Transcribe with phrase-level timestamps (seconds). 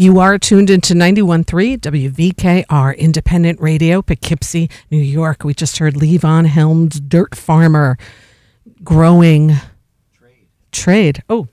[0.00, 5.42] You are tuned into 91.3 WVKR Independent Radio, Poughkeepsie, New York.
[5.42, 7.98] We just heard Levon Helm's Dirt Farmer
[8.84, 9.56] growing
[10.16, 10.46] trade.
[10.70, 11.22] trade.
[11.28, 11.48] Oh,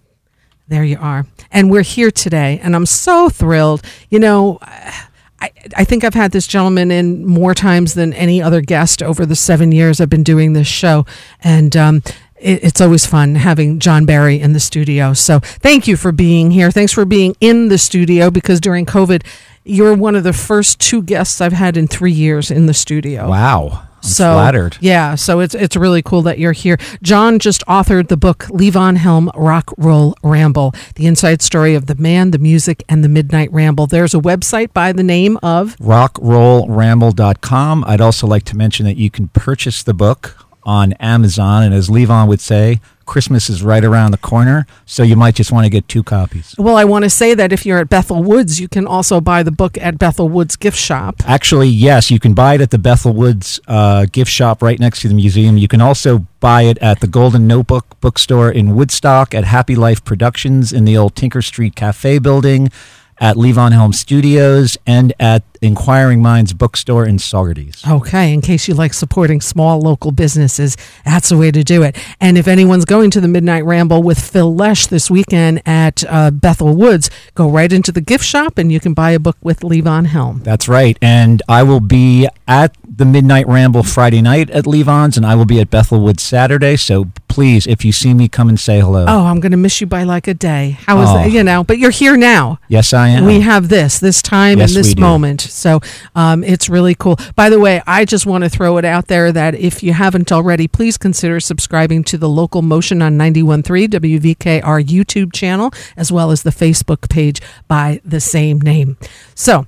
[0.68, 1.26] there you are.
[1.50, 3.83] And we're here today, and I'm so thrilled.
[4.12, 8.62] You know, I, I think I've had this gentleman in more times than any other
[8.62, 11.07] guest over the seven years I've been doing this show.
[11.41, 12.03] And um,
[12.46, 15.13] it's always fun having John Barry in the studio.
[15.13, 16.71] So thank you for being here.
[16.71, 19.26] Thanks for being in the studio because during COVID,
[19.63, 23.30] you're one of the first two guests I've had in three years in the studio.
[23.30, 23.88] Wow.
[23.98, 24.77] I'm so flattered.
[24.81, 26.77] yeah, so it's it's really cool that you're here.
[27.02, 31.95] John just authored the book Levon Helm Rock Roll Ramble: The Inside Story of the
[31.95, 33.88] Man, the Music, and the Midnight Ramble.
[33.88, 37.84] There's a website by the name of rockrollramble.com.
[37.88, 41.90] I'd also like to mention that you can purchase the book on Amazon, and as
[41.90, 45.70] Levon would say, Christmas is right around the corner, so you might just want to
[45.70, 46.56] get two copies.
[46.58, 49.44] Well, I want to say that if you're at Bethel Woods, you can also buy
[49.44, 51.17] the book at Bethel Woods Gift Shop.
[51.26, 55.02] Actually, yes, you can buy it at the Bethel Woods uh, gift shop right next
[55.02, 55.58] to the museum.
[55.58, 60.04] You can also buy it at the Golden Notebook bookstore in Woodstock, at Happy Life
[60.04, 62.72] Productions in the old Tinker Street Cafe building,
[63.19, 67.88] at Levon Helm Studios, and at Inquiring Minds bookstore in Saugerties.
[67.89, 71.95] Okay, in case you like supporting small local businesses, that's the way to do it.
[72.21, 76.31] And if anyone's going to the Midnight Ramble with Phil Lesh this weekend at uh,
[76.31, 79.61] Bethel Woods, go right into the gift shop and you can buy a book with
[79.61, 80.41] Levon Helm.
[80.43, 80.97] That's right.
[81.02, 85.45] And I will be at the Midnight Ramble Friday night at Levon's, and I will
[85.45, 86.75] be at Bethel Woods Saturday.
[86.77, 87.05] So
[87.36, 89.05] please, if you see me, come and say hello.
[89.08, 90.78] Oh, I'm going to miss you by like a day.
[90.88, 91.16] How is Oh.
[91.16, 91.31] that?
[91.31, 92.59] You know, but you're here now.
[92.69, 93.25] Yes, I am.
[93.25, 95.42] We have this, this time Yes, and this moment.
[95.42, 95.81] So
[96.16, 97.19] um, it's really cool.
[97.36, 100.31] By the way, I just want to throw it out there that if you haven't
[100.31, 106.31] already, please consider subscribing to the local Motion on 91.3 WVKR YouTube channel, as well
[106.31, 108.95] as the Facebook page by the same name.
[109.36, 109.67] So,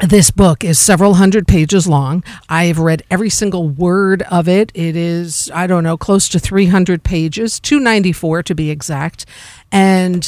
[0.00, 2.24] this book is several hundred pages long.
[2.48, 4.72] I have read every single word of it.
[4.74, 9.26] It is, I don't know, close to 300 pages, 294 to be exact.
[9.70, 10.24] And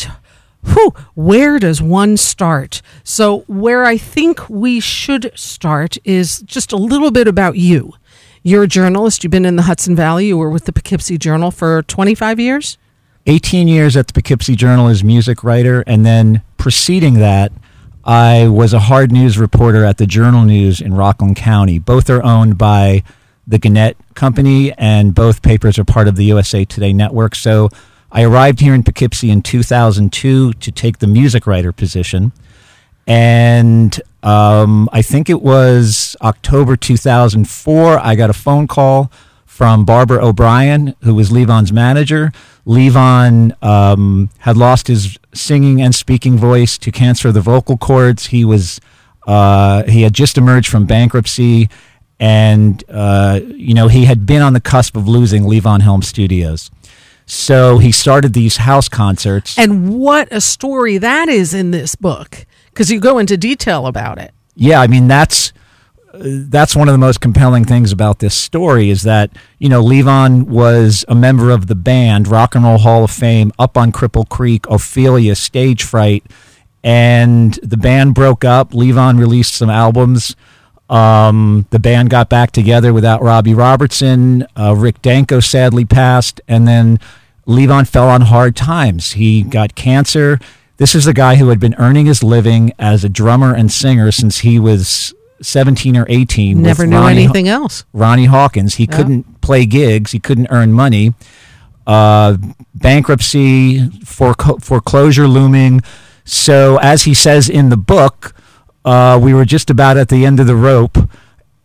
[0.65, 2.83] whew, where does one start?
[3.03, 7.95] So, where I think we should start is just a little bit about you.
[8.43, 9.25] You're a journalist.
[9.25, 10.27] You've been in the Hudson Valley.
[10.27, 12.79] You were with the Poughkeepsie Journal for 25 years.
[13.27, 17.53] 18 years at the Poughkeepsie Journal as music writer, and then preceding that,
[18.07, 21.79] I was a hard news reporter at the Journal News in Rockland County.
[21.79, 23.03] Both are owned by
[23.47, 27.35] the Gannett Company, and both papers are part of the USA Today network.
[27.35, 27.71] So
[28.13, 32.33] I arrived here in Poughkeepsie in 2002 to take the music writer position.
[33.07, 39.11] And um, I think it was October 2004, I got a phone call
[39.55, 42.33] from Barbara O'Brien, who was Levon's manager.
[42.67, 48.27] Levon um, had lost his singing and speaking voice to cancer of the vocal cords.
[48.27, 48.81] He was
[49.29, 51.69] uh, he had just emerged from bankruptcy,
[52.19, 56.73] and uh, you know he had been on the cusp of losing Levon Helm Studios.
[57.25, 59.57] So he started these house concerts.
[59.57, 64.19] And what a story that is in this book, because you go into detail about
[64.19, 64.33] it.
[64.57, 65.53] yeah, I mean that's
[66.19, 70.45] that's one of the most compelling things about this story is that you know Levon
[70.45, 74.29] was a member of the band Rock and Roll Hall of Fame up on Cripple
[74.29, 76.25] Creek, Ophelia, Stage Fright,
[76.83, 78.71] and the band broke up.
[78.71, 80.37] Levon released some albums.
[80.89, 84.47] Um, the band got back together without Robbie Robertson.
[84.57, 87.01] Uh, Rick Danko sadly passed, and then
[87.47, 89.13] Levon fell on hard times.
[89.13, 90.39] He got cancer.
[90.77, 94.13] This is the guy who had been earning his living as a drummer and singer
[94.13, 96.57] since he was 17 or 18.
[96.59, 97.85] with Never knew Ronnie- anything else.
[97.93, 98.75] Ronnie Hawkins.
[98.77, 98.97] He Yeah.
[98.97, 100.13] couldn't play gigs.
[100.13, 101.15] He couldn't earn money.
[101.87, 102.37] Uh,
[102.75, 105.83] bankruptcy, foreclo- foreclosure looming.
[106.25, 108.35] So, as he says in the book,
[108.85, 110.97] uh, we were just about at the end of the rope.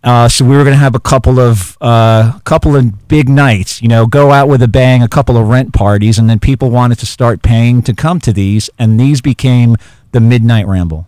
[0.02, 3.82] Uh, so we were going to have a couple of uh, couple of big nights,
[3.82, 6.70] you know, go out with a bang, a couple of rent parties, and then people
[6.70, 9.76] wanted to start paying to come to these, and these became
[10.14, 11.06] the Midnight Ramble.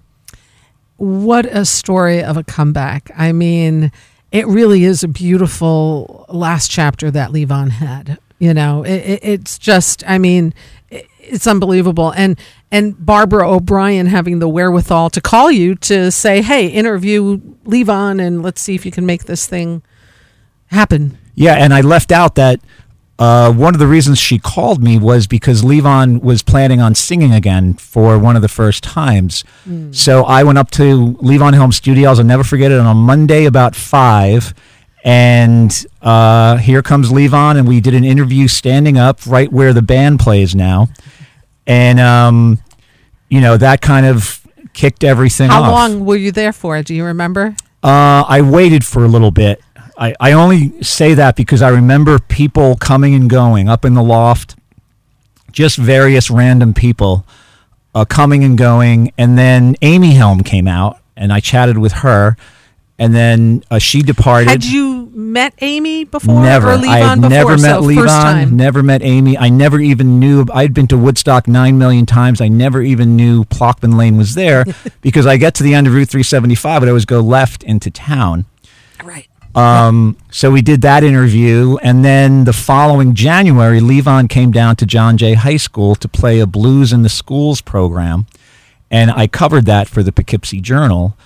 [1.01, 3.09] What a story of a comeback.
[3.17, 3.91] I mean,
[4.31, 8.19] it really is a beautiful last chapter that Levon had.
[8.37, 10.53] You know, it, it, it's just, I mean,
[10.91, 12.11] it, it's unbelievable.
[12.11, 12.39] And
[12.69, 18.43] and Barbara O'Brien having the wherewithal to call you to say, "Hey, interview Levon, and
[18.43, 19.81] let's see if you can make this thing
[20.67, 22.59] happen." Yeah, and I left out that
[23.21, 27.31] uh, one of the reasons she called me was because Levon was planning on singing
[27.31, 29.43] again for one of the first times.
[29.91, 32.17] So I went up to Levon Helm Studios.
[32.17, 34.55] I'll never forget it on a Monday about five.
[35.03, 35.71] And
[36.01, 40.19] uh, here comes Levon, and we did an interview standing up right where the band
[40.19, 40.87] plays now.
[41.67, 42.57] And, um,
[43.29, 44.41] you know, that kind of
[44.73, 45.63] kicked everything off.
[45.63, 45.73] How off.
[45.73, 46.81] long were you there for?
[46.81, 47.55] Do you remember?
[47.83, 49.61] Uh, I waited for a little bit.
[50.01, 54.01] I, I only say that because I remember people coming and going up in the
[54.01, 54.55] loft,
[55.51, 57.23] just various random people
[57.93, 59.13] uh, coming and going.
[59.19, 62.35] And then Amy Helm came out, and I chatted with her.
[62.97, 64.49] And then uh, she departed.
[64.49, 66.41] Had you met Amy before?
[66.41, 66.69] Never.
[66.69, 67.29] I had before?
[67.29, 68.51] never met so Levon.
[68.53, 69.37] Never met Amy.
[69.37, 70.45] I never even knew.
[70.51, 72.41] I'd been to Woodstock nine million times.
[72.41, 74.65] I never even knew Plochmann Lane was there
[75.01, 77.91] because I get to the end of Route 375, but I always go left into
[77.91, 78.45] town.
[79.53, 84.85] Um, so we did that interview, and then the following January, Levon came down to
[84.85, 88.27] John Jay High School to play a Blues in the Schools program,
[88.89, 91.17] and I covered that for the Poughkeepsie Journal,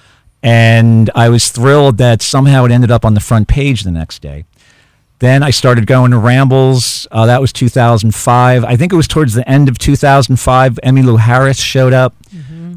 [0.42, 4.22] and I was thrilled that somehow it ended up on the front page the next
[4.22, 4.46] day.
[5.20, 7.08] Then I started going to Rambles.
[7.12, 8.64] Uh, that was 2005.
[8.66, 10.80] I think it was towards the end of 2005.
[10.84, 12.14] Emmylou Harris showed up,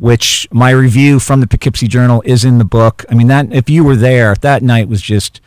[0.00, 3.04] which my review from the Poughkeepsie Journal is in the book.
[3.10, 5.40] I mean, that if you were there, that night was just.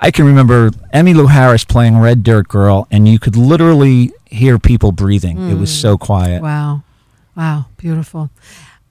[0.00, 4.92] I can remember Emmylou Harris playing Red Dirt Girl, and you could literally hear people
[4.92, 5.50] breathing.
[5.50, 6.40] It was so quiet.
[6.40, 6.84] Wow.
[7.36, 7.66] Wow.
[7.78, 8.30] Beautiful.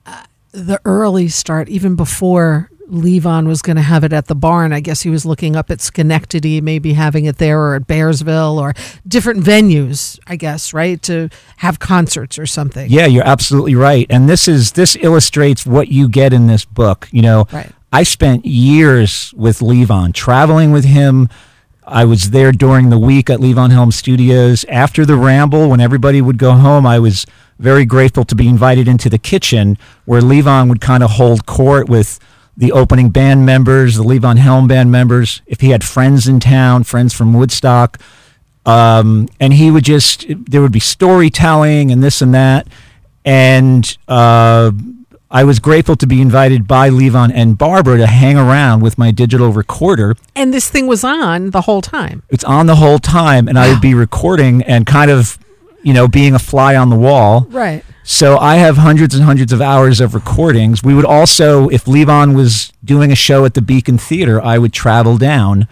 [0.04, 4.72] Uh, the early start, even before Levon was going to have it at the barn,
[4.72, 8.58] I guess he was looking up at Schenectady, maybe having it there or at Bearsville
[8.58, 8.74] or
[9.06, 11.00] different venues, I guess, right?
[11.02, 12.90] To have concerts or something.
[12.90, 14.06] Yeah, you're absolutely right.
[14.10, 17.08] And this is this illustrates what you get in this book.
[17.12, 17.70] You know, Right.
[17.92, 21.28] I spent years with Levon, traveling with him.
[21.86, 24.64] I was there during the week at Levon Helm Studios.
[24.68, 27.24] After the ramble, when everybody would go home, I was
[27.58, 31.88] very grateful to be invited into the kitchen where Levon would kind of hold court
[31.88, 32.20] with
[32.58, 35.40] the opening band members, the Levon Helm band members.
[35.46, 37.98] If he had friends in town, friends from Woodstock,
[38.66, 42.68] um, and he would just there would be storytelling and this and that
[43.24, 44.70] and uh,
[45.30, 49.10] I was grateful to be invited by Levon and Barbara to hang around with my
[49.10, 50.16] digital recorder.
[50.34, 52.22] And this thing was on the whole time.
[52.30, 55.38] It's on the whole time, and I would be recording and kind of,
[55.88, 57.46] you know, being a fly on the wall.
[57.48, 57.82] Right.
[58.02, 60.82] So I have hundreds and hundreds of hours of recordings.
[60.82, 64.74] We would also, if Levon was doing a show at the Beacon Theater, I would
[64.74, 65.66] travel down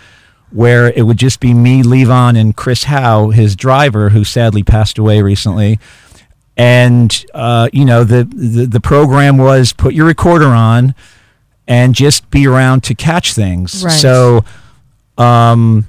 [0.51, 4.97] where it would just be me, Levon, and Chris Howe, his driver, who sadly passed
[4.97, 5.79] away recently.
[6.57, 10.95] And uh, you know the, the the program was put your recorder on
[11.69, 13.85] and just be around to catch things.
[13.85, 13.93] Right.
[13.93, 14.47] So
[15.19, 15.87] um,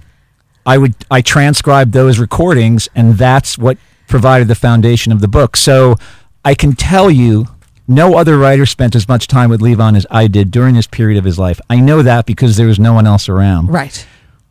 [0.65, 5.55] I would I transcribed those recordings, and that's what provided the foundation of the book.
[5.57, 5.95] So
[6.43, 7.47] I can tell you,
[7.87, 11.17] no other writer spent as much time with Levon as I did during this period
[11.17, 11.59] of his life.
[11.69, 13.67] I know that because there was no one else around.
[13.67, 14.05] Right.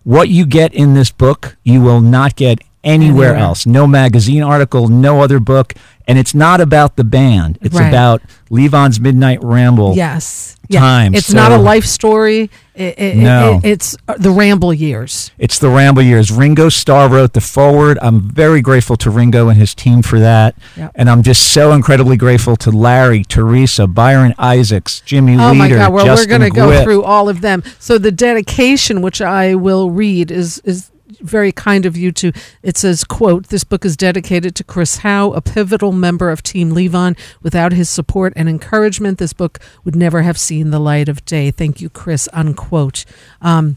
[0.05, 3.67] What you get in this book, you will not get anywhere, else.
[3.67, 5.75] No magazine article, no other book.
[6.09, 7.59] And it's not about the band.
[7.61, 7.89] It's Right.
[7.89, 9.95] about Levon's Midnight Ramble.
[9.97, 10.55] Yes.
[10.71, 12.49] Time, It's not a life story.
[12.75, 13.61] It, it, No.
[13.63, 15.31] it- it's uh, the ramble years.
[15.39, 16.31] It's the Ramble years.
[16.31, 17.99] Ringo Starr wrote the foreword.
[18.03, 20.55] I'm very grateful to Ringo and his team for that.
[20.77, 20.93] Yep.
[20.95, 25.93] And I'm just so incredibly grateful to Larry, Teresa, Byron Isaacs, Jimmy Oh my God!
[25.93, 27.63] Well, Justin we're going to go through all of them.
[27.79, 30.91] So the dedication, which I will read, is is
[31.21, 32.33] very kind of you to.
[32.63, 36.73] It says, "quote This book is dedicated to Chris Howe, a pivotal member of Team
[36.73, 37.17] Levon.
[37.43, 41.51] Without his support and encouragement, this book would never have seen the light of day.
[41.51, 43.05] Thank you, Chris." Unquote.
[43.41, 43.77] Um,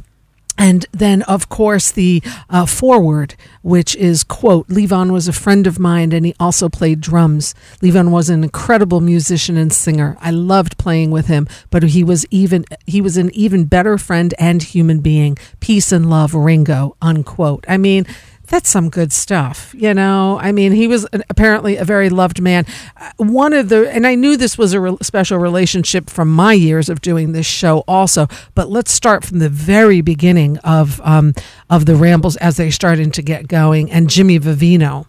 [0.60, 5.80] and then, of course, the uh, foreword, which is, quote, Levon was a friend of
[5.80, 7.56] mine and he also played drums.
[7.82, 10.18] Levon was an incredible musician and singer.
[10.20, 14.34] I loved playing with him, but he was even he was an even better friend
[14.38, 15.38] and human being.
[15.62, 17.64] Peace and love, Ringo, unquote.
[17.70, 18.06] I mean,
[18.50, 20.40] that's some good stuff, you know.
[20.42, 22.66] I mean, he was an, apparently a very loved man.
[22.98, 26.54] Uh, One of the, and I knew this was a re- special relationship from my
[26.54, 28.28] years of doing this show, also.
[28.56, 31.34] But let's start from the very beginning of um,
[31.70, 35.06] of the Rambles as they started to get going, and Jimmy Vivino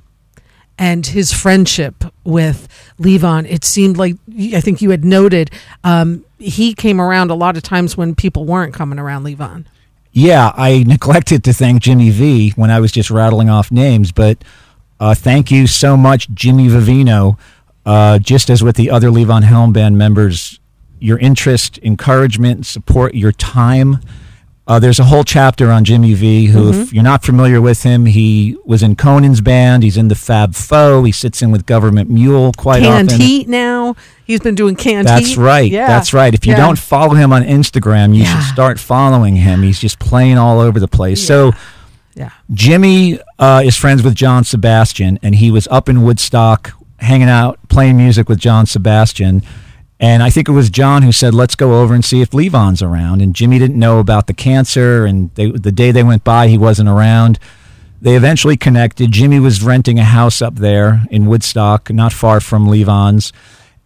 [0.78, 2.68] and his friendship with
[2.98, 3.46] Levon.
[3.50, 4.16] It seemed like
[4.54, 5.50] I think you had noted
[5.84, 9.66] um, he came around a lot of times when people weren't coming around Levon.
[10.12, 14.42] Yeah, I neglected to thank Jimmy V when I was just rattling off names, but
[14.98, 17.38] uh, thank you so much, Jimmy Vivino.
[17.86, 20.60] Uh, just as with the other Levon Helm Band members,
[20.98, 23.98] your interest, encouragement, support, your time.
[24.70, 28.06] Uh, there's a whole chapter on Jimmy V, who, if you're not familiar with him,
[28.06, 29.82] he was in Conan's band.
[29.82, 31.04] He's in the Fab Four.
[31.04, 33.20] He sits in with Government Mule quite Canned often.
[33.20, 33.96] Heat now.
[34.24, 35.38] He's been doing canned That's heat.
[35.38, 35.68] right.
[35.68, 35.88] Yeah.
[35.88, 36.32] That's right.
[36.32, 36.58] If you Yeah.
[36.58, 38.38] don't follow him on Instagram, you Yeah.
[38.40, 39.64] should start following him.
[39.64, 41.26] He's just playing all over the place.
[41.26, 41.50] So
[42.14, 42.30] Yeah.
[42.54, 47.58] Jimmy uh, is friends with John Sebastian, and he was up in Woodstock hanging out,
[47.68, 49.42] playing music with John Sebastian.
[50.00, 52.82] And I think it was John who said, "Let's go over and see if Levon's
[52.82, 56.48] around." And Jimmy didn't know about the cancer, and they, the day they went by,
[56.48, 57.38] he wasn't around.
[58.00, 59.12] They eventually connected.
[59.12, 63.30] Jimmy was renting a house up there in Woodstock, not far from Levon's.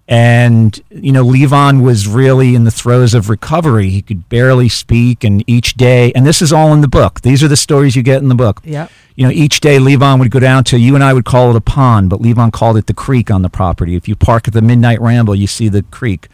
[0.06, 3.88] And, you know, Levon was really in the throes of recovery.
[3.88, 7.23] He could barely speak, and each day, and this is all in the book.
[7.23, 8.61] These are the stories you get in the book.
[8.64, 8.88] Yeah.
[9.16, 11.56] You know, each day Levon would go down to, you and I would call it
[11.56, 13.96] a pond, but Levon called it the creek on the property.
[13.96, 16.28] If you park at the Midnight Ramble, you see the creek.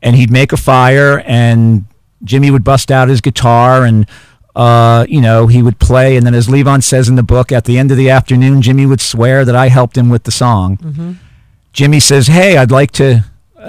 [0.00, 1.84] And he'd make a fire, and
[2.24, 4.06] Jimmy would bust out his guitar, and,
[4.54, 6.16] uh, you know, he would play.
[6.16, 8.86] And then, as Levon says in the book, at the end of the afternoon, Jimmy
[8.86, 10.78] would swear that I helped him with the song.
[10.78, 11.12] Mm-hmm.
[11.76, 13.26] Jimmy says, "Hey, I'd like to."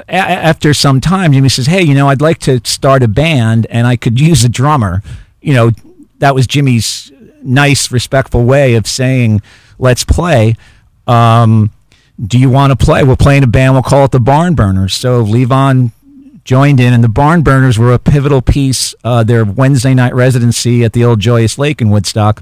[0.08, 3.86] After some time, Jimmy says, "Hey, you know, I'd like to start a band, and
[3.86, 5.04] I could use a drummer."
[5.42, 5.72] You know,
[6.20, 7.12] that was Jimmy's
[7.44, 9.42] nice, respectful way of saying,
[9.78, 10.56] "Let's play."
[11.06, 11.72] Um,
[12.26, 13.04] do you want to play?
[13.04, 13.74] We'll play in a band.
[13.74, 14.94] We'll call it the Barn Burners.
[14.94, 15.92] So Levon
[16.46, 18.96] joined in, and the Barn Burners were a pivotal piece.
[19.04, 22.42] Uh, their Wednesday night residency at the old Joyous Lake in Woodstock.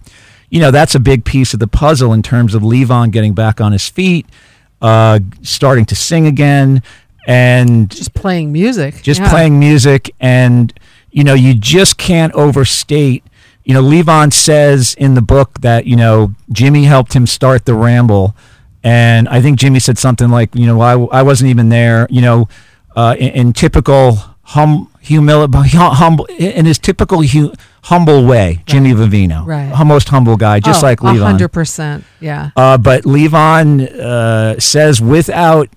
[0.51, 3.60] You know, that's a big piece of the puzzle in terms of Levon getting back
[3.60, 4.27] on his feet
[4.82, 6.82] uh, starting to sing again,
[7.27, 9.01] and Just playing music.
[9.01, 9.29] just Yeah.
[9.29, 10.13] playing music.
[10.20, 10.74] And
[11.12, 13.24] you know, you just can't overstate.
[13.63, 17.74] You know, Levon says in the book that you know Jimmy helped him start the
[17.74, 18.36] Ramble,
[18.84, 22.05] and I think Jimmy said something like, you know, I, I wasn't even there.
[22.12, 22.48] You know,
[22.96, 27.53] uh, in, in typical hum humility, humble in his typical hu-
[27.86, 29.72] humble way, Jimmy Vivino, Right.
[29.86, 31.22] most humble guy, just Oh, like Levon.
[31.24, 32.04] hundred percent.
[32.20, 32.50] Yeah.
[32.56, 35.70] Uh, but Levon uh, says without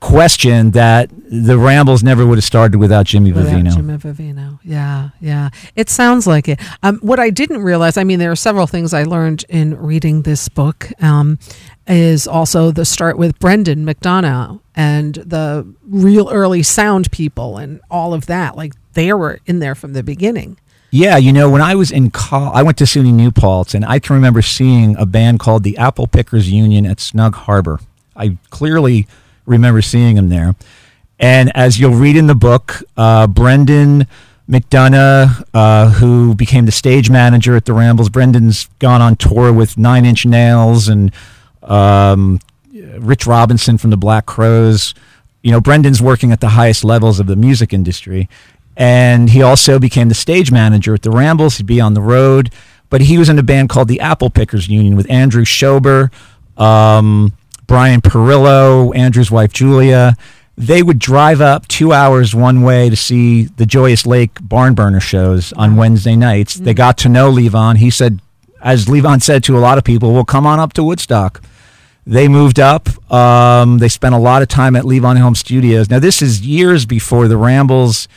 [0.00, 3.74] question that the Rambles never would have started without Jimmy Without Vivino.
[3.74, 4.58] Jimmy Vivino.
[4.64, 5.50] Yeah, yeah.
[5.76, 6.58] It sounds like it.
[6.82, 10.22] Um, what I didn't realize, I mean, there are several things I learned in reading
[10.22, 11.38] this book, um,
[11.86, 18.14] is also the start with Brendan McDonough and the real early sound people and all
[18.14, 18.56] of that.
[18.56, 20.58] Like they were in there from the beginning.
[20.90, 23.84] Yeah, you know, when I was in college, I went to SUNY New Paltz, and
[23.84, 27.78] I can remember seeing a band called the Apple Pickers Union at Snug Harbor.
[28.16, 29.06] I clearly
[29.46, 30.56] remember seeing them there.
[31.20, 34.08] And as you'll read in the book, uh, Brendan
[34.48, 39.78] McDonough, uh, who became the stage manager at the Rambles, Brendan's gone on tour with
[39.78, 41.12] Nine Inch Nails and
[41.62, 42.40] um,
[42.98, 44.92] Rich Robinson from the Black Crowes.
[45.42, 48.28] You know, Brendan's working at the highest levels of the music industry.
[48.76, 51.58] And he also became the stage manager at the Rambles.
[51.58, 52.50] He'd be on the road.
[52.88, 56.10] But he was in a band called the Apple Pickers Union with Andrew Schober,
[56.56, 57.32] um,
[57.66, 60.16] Brian Perillo, Andrew's wife Julia.
[60.56, 65.00] They would drive up two hours one way to see the Joyous Lake barn burner
[65.00, 66.54] shows on Wednesday nights.
[66.56, 67.76] They got to know Levon.
[67.76, 68.20] He said,
[68.60, 71.42] as Levon said to a lot of people, well, come on up to Woodstock.
[72.06, 72.88] They moved up.
[73.12, 75.88] Um, they spent a lot of time at Levon Helm Studios.
[75.88, 78.08] Now, this is years before the Rambles,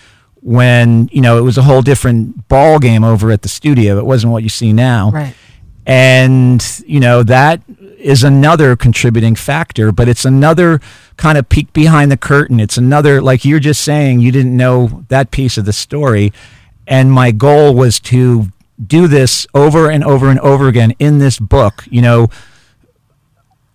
[0.44, 3.98] when you know it was a whole different ball game over at the studio.
[3.98, 5.34] It wasn't what you see now, Right.
[5.86, 7.62] and you know that
[7.98, 9.92] is another contributing factor.
[9.92, 10.82] But it's another
[11.18, 12.60] kind of peek behind the curtain.
[12.60, 16.34] It's another like you're just saying you didn't know that piece of the story,
[16.88, 18.48] and my goal was to
[18.86, 21.86] do this over and over and over again in this book.
[21.90, 22.28] You know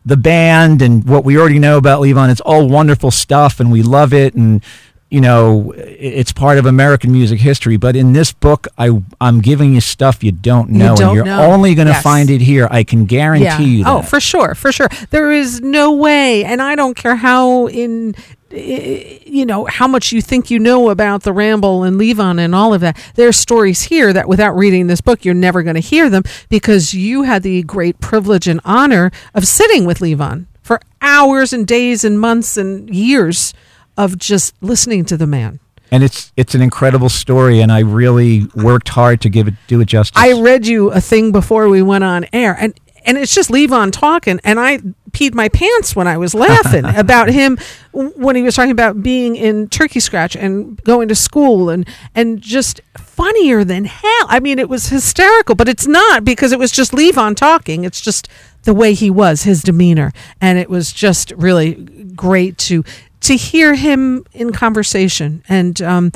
[0.04, 2.30] the band and what we already know about Levon.
[2.30, 4.34] It's all wonderful stuff, and we love it.
[4.34, 4.62] And
[5.10, 7.76] you know, it's part of American music history.
[7.78, 11.24] But in this book, I I'm giving you stuff you don't know, don't and you're
[11.24, 11.50] know.
[11.50, 12.02] only going to Yes.
[12.02, 12.68] find it here.
[12.70, 13.98] I can guarantee you oh, that.
[13.98, 14.88] Oh, for sure, for sure.
[15.10, 18.14] There is no way, and I don't care how in
[18.50, 22.74] you know how much you think you know about the Ramble and Levon and all
[22.74, 22.98] of that.
[23.14, 26.22] There are stories here that without reading this book, you're never going to hear them
[26.48, 31.66] because you had the great privilege and honor of sitting with Levon for hours and
[31.66, 33.52] days and months and years
[33.98, 35.60] of just listening to the man.
[35.90, 39.80] and it's it's an incredible story, and I really worked hard to give it do
[39.80, 40.20] it justice.
[40.20, 42.72] I read you a thing before we went on air, and
[43.04, 44.78] and it's just Levon talking, and I
[45.12, 47.58] peed my pants when I was laughing about him
[47.92, 52.40] when he was talking about being in Turkey Scratch and going to school, and and
[52.40, 54.26] just funnier than hell.
[54.28, 57.84] I mean, it was hysterical, but it's not because it was just Levon talking.
[57.84, 58.28] It's just
[58.64, 61.74] the way he was, his demeanor, and it was just really
[62.14, 62.84] great to
[63.20, 65.80] to hear him in conversation and.
[65.82, 66.12] um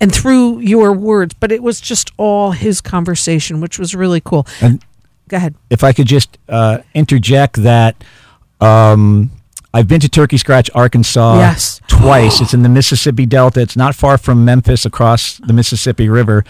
[0.00, 4.46] and through your words, but it was just all his conversation, which was really cool.
[4.60, 4.80] And-
[5.26, 5.56] Go ahead.
[5.70, 8.04] if I could just uh, interject that
[8.60, 9.32] um,
[9.74, 11.80] I've been to Turkey Scratch, Arkansas Yes.
[11.88, 12.40] twice.
[12.40, 13.60] it's in the Mississippi Delta.
[13.60, 16.44] It's not far from Memphis across the Mississippi River.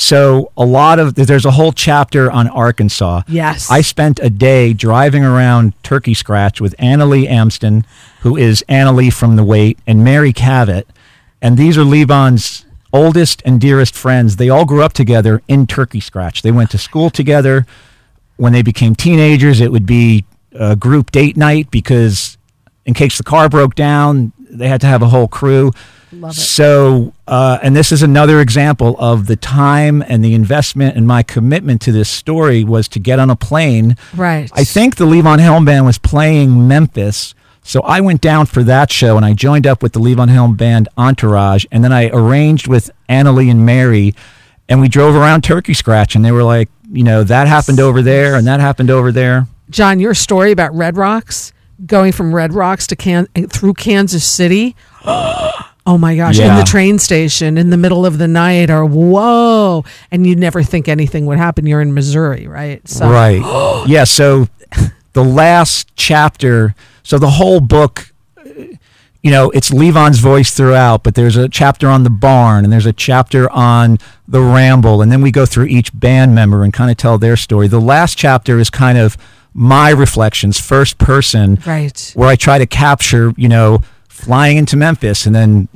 [0.00, 3.22] So a lot of there's a whole chapter on Arkansas.
[3.26, 3.68] Yes.
[3.68, 7.84] I spent a day driving around Turkey Scratch with Annalee Amsden,
[8.20, 10.84] who is Annalee from The Weight, and Mary Cavett.
[11.42, 14.36] And these are Levon's oldest and dearest friends.
[14.36, 16.42] They all grew up together in Turkey Scratch.
[16.42, 17.66] They went to school together.
[18.36, 22.38] When they became teenagers, it would be a group date night because
[22.86, 25.72] in case the car broke down, they had to have a whole crew.
[26.12, 26.34] Love it.
[26.34, 31.22] So, uh, and this is another example of the time and the investment and my
[31.22, 33.96] commitment to this story was to get on a plane.
[34.14, 34.50] Right.
[34.54, 37.34] I think the Levon Helm Band was playing Memphis.
[37.62, 40.56] So I went down for that show and I joined up with the Levon Helm
[40.56, 41.66] Band entourage.
[41.70, 44.14] And then I arranged with Annalee and Mary
[44.68, 48.00] and we drove around Turkey Scratch and they were like, you know, that happened over
[48.00, 49.46] there and that happened over there.
[49.68, 51.52] John, your story about Red Rocks,
[51.86, 54.74] going from Red Rocks to Can- through Kansas City.
[55.90, 56.38] Oh my gosh!
[56.38, 59.86] In the train station in the middle of the night, or whoa!
[60.10, 61.64] And you never think anything would happen.
[61.64, 62.86] You're in Missouri, right?
[62.86, 63.40] So, Right.
[63.88, 64.04] yeah.
[64.04, 64.48] So
[65.14, 68.12] the last chapter, so the whole book,
[68.44, 72.84] you know, it's Levon's voice throughout, but there's a chapter on the barn and there's
[72.84, 75.00] a chapter on the ramble.
[75.00, 77.66] And then we go through each band member and kind of tell their story.
[77.66, 79.16] The last chapter is kind of
[79.58, 82.12] my reflections, first person, Right.
[82.14, 85.68] where I try to capture, you know, flying into Memphis and then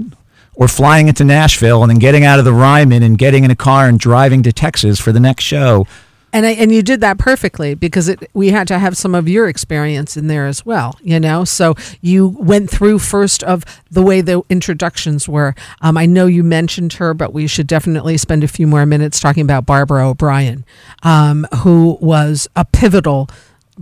[0.54, 3.56] or flying into Nashville and then getting out of the Ryman and getting in a
[3.56, 5.86] car and driving to Texas for the next show.
[6.34, 9.28] And I, and you did that perfectly because it we had to have some of
[9.28, 11.44] your experience in there as well, you know.
[11.44, 15.54] So you went through first of the way the introductions were.
[15.82, 19.20] Um, I know you mentioned her, but we should definitely spend a few more minutes
[19.20, 20.64] talking about Barbara O'Brien,
[21.02, 23.28] um, who was a pivotal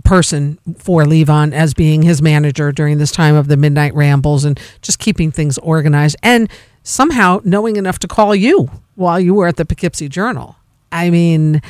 [0.03, 4.59] person for Levon as being his manager during this time of the midnight rambles and
[4.81, 6.49] just keeping things organized and
[6.83, 10.55] somehow knowing enough to call you while you were at the Poughkeepsie Journal.
[10.91, 11.61] I mean,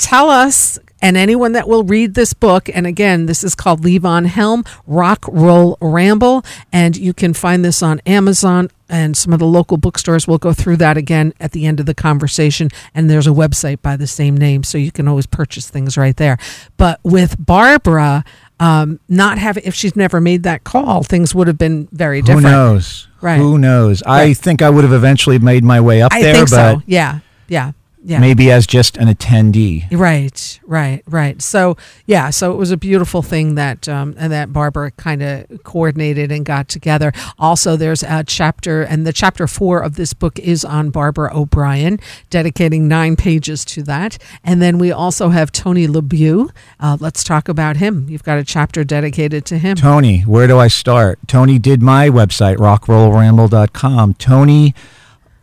[0.00, 4.26] tell us and anyone that will read this book and again this is called levon
[4.26, 6.42] helm rock roll ramble
[6.72, 10.52] and you can find this on amazon and some of the local bookstores will go
[10.52, 14.06] through that again at the end of the conversation and there's a website by the
[14.06, 16.38] same name so you can always purchase things right there
[16.76, 18.24] but with barbara
[18.58, 22.46] um, not having if she's never made that call things would have been very different
[22.46, 23.08] Who knows?
[23.22, 23.38] Right.
[23.38, 24.02] Who knows?
[24.02, 26.82] I think I would have eventually made my way up i there, think but so
[26.86, 29.86] yeah yeah yeah maybe as just an attendee.
[29.90, 31.40] Right, right, right.
[31.42, 35.62] So yeah, so it was a beautiful thing that um, and that Barbara kind of
[35.64, 37.12] coordinated and got together.
[37.38, 41.98] Also, there's a chapter, and the chapter four of this book is on Barbara O'Brien,
[42.30, 44.18] dedicating nine pages to that.
[44.44, 46.50] And then we also have Tony LeBeau.
[46.78, 48.06] Uh, let's talk about him.
[48.08, 49.76] You've got a chapter dedicated to him.
[49.76, 51.18] Tony, where do I start?
[51.26, 54.14] Tony did my website, rockrollramble.com.
[54.14, 54.74] Tony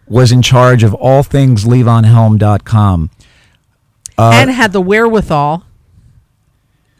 [0.07, 3.09] was in charge of all things levonhelm.com.
[4.17, 5.63] Uh, and had the wherewithal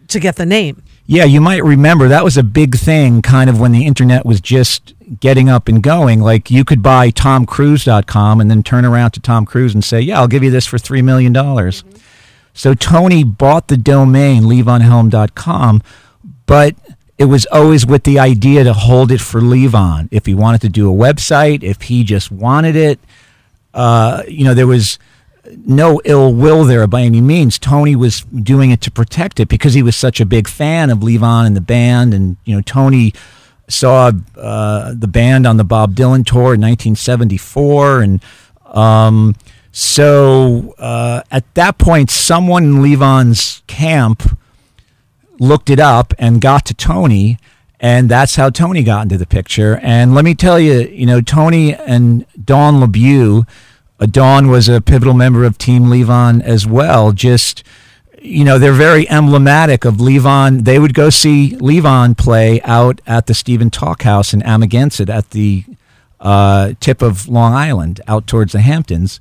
[0.07, 0.83] to get the name.
[1.09, 4.41] Yeah, you might remember that was a big thing kind of when the internet was
[4.41, 6.19] just getting up and going.
[6.19, 10.19] Like you could buy tomcruise.com and then turn around to Tom Cruise and say, Yeah,
[10.19, 11.33] I'll give you this for $3 million.
[12.53, 15.81] So Tony bought the domain levonhelm.com,
[16.45, 16.75] but
[17.17, 20.08] it was always with the idea to hold it for Levon.
[20.12, 22.99] If he wanted to do a website, if he just wanted it,
[23.73, 24.99] uh, you know, there was
[25.65, 27.58] no ill will there by any means.
[27.58, 30.99] Tony was doing it to protect it because he was such a big fan of
[30.99, 32.13] Levon and the band.
[32.13, 33.13] And, you know, Tony
[33.67, 38.01] saw uh, the band on the Bob Dylan tour in 1974.
[38.01, 38.23] And
[38.65, 39.36] um,
[39.71, 44.38] so uh, at that point, someone in Levon's camp
[45.39, 47.38] looked it up and got to Tony.
[47.80, 49.80] And that's how Tony got into the picture.
[49.84, 53.45] And let me tell you, you know, Tony and Dawn LeBeau,
[54.00, 57.12] uh, Dawn was a pivotal member of Team Levon as well.
[57.12, 57.63] Just,
[58.19, 60.63] you know, they're very emblematic of Levon.
[60.63, 65.63] They would go see Levon play out at the Stephen Talkhouse in Amagansett at the
[66.19, 69.19] uh, tip of Long Island, out towards the Hamptons.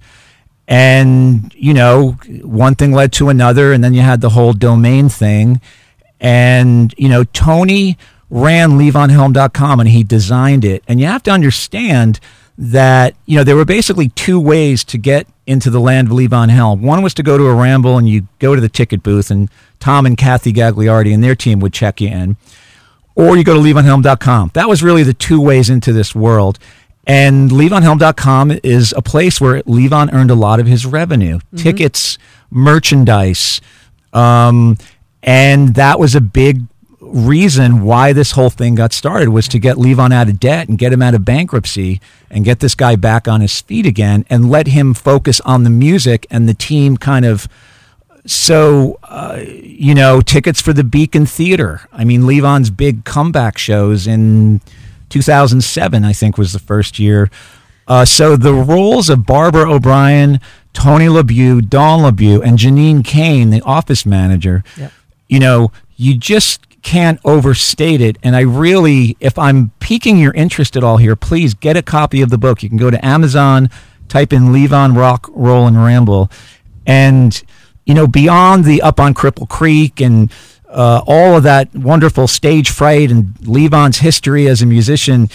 [0.67, 5.11] And, you know, one thing led to another, and then you had the whole domain
[5.11, 5.61] thing.
[6.21, 7.99] And, you know, Tony
[8.31, 10.83] ran levonhelm.com and he designed it.
[10.89, 12.21] And you have to understand
[12.59, 16.49] that, you know, there were basically two ways to get into the land of Levon
[16.49, 16.83] Helm.
[16.83, 19.51] One was to go to a ramble and you go to the ticket booth and
[19.79, 22.37] Tom and Kathy Gagliardi and their team would check you in.
[23.15, 24.53] Or you go to levonhelm.com.
[24.55, 26.59] That was really the two ways into this world.
[27.07, 32.19] And levonhelm.com is a place where Levon earned a lot of his revenue tickets,
[32.51, 33.61] merchandise.
[34.13, 34.77] Um,
[35.27, 36.63] and that was a big
[37.01, 40.79] reason why this whole thing got started was to get Levon out of debt and
[40.79, 44.51] get him out of bankruptcy and get this guy back on his feet again and
[44.51, 47.47] let him focus on the music and the team kind of
[48.25, 51.83] so uh, you know tickets for the Beacon Theater.
[51.93, 54.61] I mean Levon's big comeback shows in
[55.11, 57.31] 2007 I think was the first year.
[57.89, 60.41] Uh, so the roles of Barbara O'Brien,
[60.73, 64.93] Tony LeBeau, Dawn LeBeau, and Janine Kane, the office manager, Yep.
[65.29, 68.17] You know, you just can't overstate it.
[68.23, 72.23] And I really, if I'm piquing your interest at all here, please get a copy
[72.23, 72.63] of the book.
[72.63, 73.71] You can go to Amazon,
[74.09, 76.31] type in Levon Rock, Roll, and Ramble.
[76.87, 77.43] And,
[77.85, 80.33] you know, beyond the Up on Cripple Creek and
[80.69, 85.29] uh, all of that wonderful stage fright and Levon's history as a musician,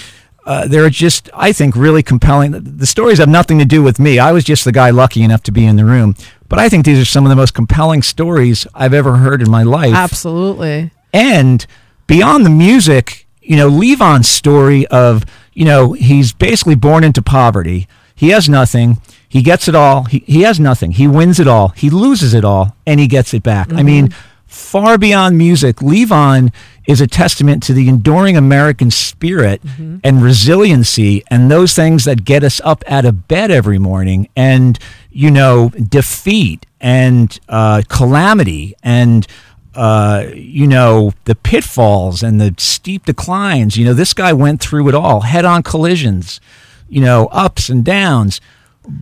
[0.45, 2.51] uh, they're just, I think, really compelling.
[2.51, 4.19] The- The stories have nothing to do with me.
[4.19, 6.15] I was just the guy lucky enough to be in the room.
[6.51, 9.49] But I think these are some of the most compelling stories I've ever heard in
[9.49, 9.93] my life.
[9.93, 10.91] Absolutely.
[11.13, 11.65] And
[12.07, 17.87] beyond the music, you know, Levon's story of, you know, he's basically born into poverty.
[18.15, 19.01] He has nothing.
[19.29, 20.03] He gets it all.
[20.03, 20.91] He, he has nothing.
[20.91, 21.69] He wins it all.
[21.69, 23.69] He loses it all and he gets it back.
[23.71, 23.85] I mm-hmm.
[23.85, 26.53] mean, far beyond music, Levon
[26.91, 29.61] is a testament to the enduring American spirit
[30.03, 34.77] and resiliency and those things that get us up out of bed every morning and,
[35.09, 39.25] you know, defeat and uh, calamity and,
[39.73, 43.77] uh, you know, the pitfalls and the steep declines.
[43.77, 46.41] You know, this guy went through it all head on collisions,
[46.89, 48.41] you know, ups and downs,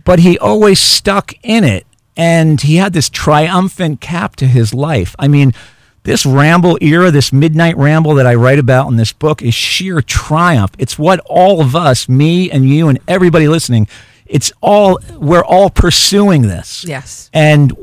[0.04, 1.86] but he always stuck in it.
[2.16, 5.16] And he had this triumphant cap to his life.
[5.18, 5.54] I mean,
[6.02, 10.00] this ramble era, this midnight ramble that I write about in this book is sheer
[10.00, 10.72] triumph.
[10.78, 13.86] It's what all of us, me and you and everybody listening,
[14.26, 16.84] it's all, we're all pursuing this.
[16.84, 17.30] Yes.
[17.34, 17.76] And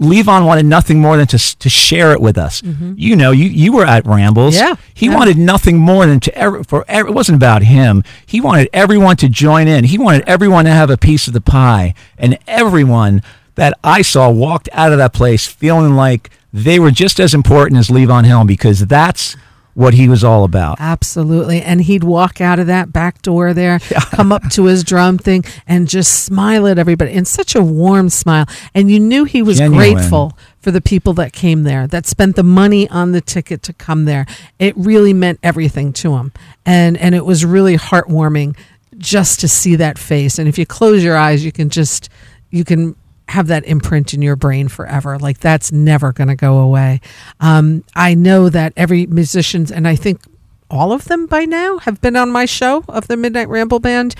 [0.00, 2.62] Levon wanted nothing more than to to share it with us.
[2.62, 2.94] Mm-hmm.
[2.96, 4.54] You know, you you were at Rambles.
[4.54, 5.16] Yeah, He yeah.
[5.16, 8.04] wanted nothing more than to ever for ever, it wasn't about him.
[8.24, 9.82] He wanted everyone to join in.
[9.84, 13.22] He wanted everyone to have a piece of the pie, and everyone
[13.56, 17.78] that I saw walked out of that place feeling like they were just as important
[17.78, 19.36] as Levon Helm because that's
[19.78, 20.76] what he was all about.
[20.80, 21.62] Absolutely.
[21.62, 23.78] And he'd walk out of that back door there,
[24.10, 28.08] come up to his drum thing, and just smile at everybody in such a warm
[28.08, 28.46] smile.
[28.74, 29.94] And you knew he was Genuine.
[29.94, 33.72] grateful for the people that came there, that spent the money on the ticket to
[33.72, 34.26] come there.
[34.58, 36.32] It really meant everything to him.
[36.66, 38.56] And and it was really heartwarming
[38.96, 40.40] just to see that face.
[40.40, 42.08] And if you close your eyes, you can just
[42.50, 42.96] you can
[43.28, 45.18] have that imprint in your brain forever.
[45.18, 47.00] Like that's never going to go away.
[47.40, 50.20] Um, I know that every musician's, and I think
[50.70, 54.14] all of them by now have been on my show of the Midnight Ramble Band.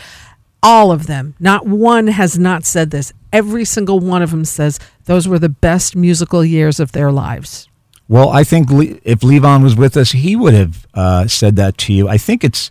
[0.62, 3.12] All of them, not one has not said this.
[3.32, 7.68] Every single one of them says those were the best musical years of their lives.
[8.08, 11.78] Well, I think Le- if Levon was with us, he would have uh, said that
[11.78, 12.08] to you.
[12.08, 12.70] I think it's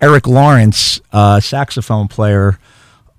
[0.00, 2.58] Erik Lawrence, uh, saxophone player,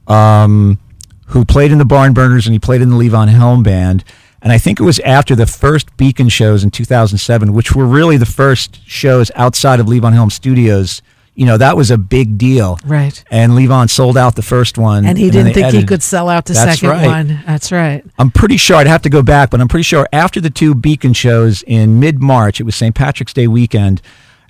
[0.08, 0.80] um,
[1.27, 4.03] who played in the Barn Burners and he played in the Levon Helm Band.
[4.41, 8.17] And I think it was after the first Beacon shows in 2007, which were really
[8.17, 11.01] the first shows outside of Levon Helm Studios.
[11.33, 12.79] You know, that was a big deal.
[12.85, 13.23] Right.
[13.29, 15.05] And Levon sold out the first one.
[15.05, 17.05] And he then didn't think he could sell out the That's second right.
[17.05, 17.43] one.
[17.45, 18.03] That's right.
[18.17, 20.73] I'm pretty sure I'd have to go back, but I'm pretty sure after the two
[20.73, 22.95] Beacon shows in mid March, it was St.
[22.95, 24.01] Patrick's Day weekend.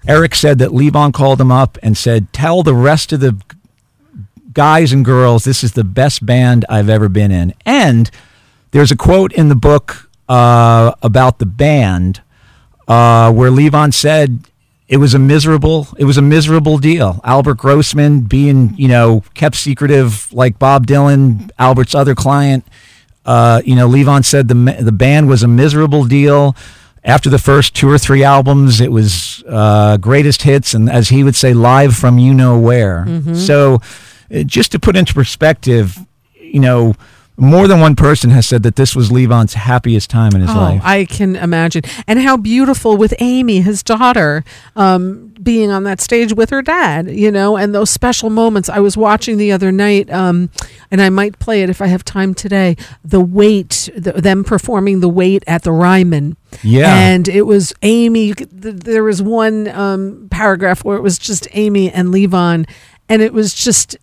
[0.07, 3.35] Eric said that Levon called him up and said, "Tell the rest of the
[4.57, 8.09] guys and girls this is the best band I've ever been in." And
[8.71, 12.21] there's a quote in the book uh, about the band
[12.87, 14.39] uh, where Levon said
[14.87, 17.21] it was a miserable it was a miserable deal.
[17.23, 22.65] Albert Grossman being you know kept secretive like Bob Dylan, Albert's other client.
[23.25, 26.55] Uh, you know, Levon said the the band was a miserable deal.
[27.03, 31.23] After the first two or three albums, it was uh, greatest hits, and as he
[31.23, 33.05] would say, live from you know where.
[33.35, 33.79] So, uh,
[34.45, 35.97] just to put into perspective,
[36.35, 36.93] you know,
[37.39, 40.55] more than one person has said that this was Levon's happiest time in his Oh,
[40.55, 40.81] life.
[40.83, 41.83] I can imagine.
[42.07, 44.43] And how beautiful with Amy, his daughter,
[44.75, 48.69] um, being on that stage with her dad, you know, and those special moments.
[48.69, 50.49] I was watching the other night, um,
[50.89, 52.75] and I might play it if I have time today.
[53.05, 56.37] The Weight, the, them performing the Weight at the Ryman.
[56.63, 56.91] Yeah.
[56.91, 58.33] And it was Amy.
[58.33, 62.67] There was one um, paragraph where it was just Amy and Levon,
[63.09, 63.97] and it was just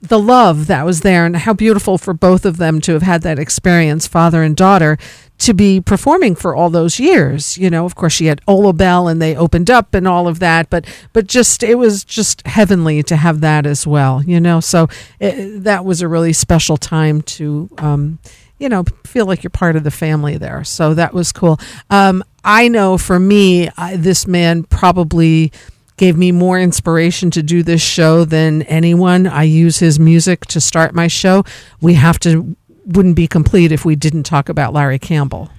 [0.00, 3.22] the love that was there and how beautiful for both of them to have had
[3.22, 4.96] that experience, father and daughter,
[5.38, 7.58] to be performing for all those years.
[7.58, 10.70] You know, of course, she had Ollabelle and they opened up and all of that,
[10.70, 14.22] but but just it was just heavenly to have that as well.
[14.22, 17.68] You know, so it, that was a really special time to.
[17.78, 18.18] Um,
[18.60, 20.64] you know, feel like you're part of the family there.
[20.64, 21.60] So that was cool.
[21.90, 25.52] Um, I know for me, I, this man probably
[25.98, 29.26] gave me more inspiration to do this show than anyone.
[29.26, 31.44] I use his music to start my show.
[31.80, 32.56] We have to
[32.86, 35.50] wouldn't be complete if we didn't talk about Larry Campbell.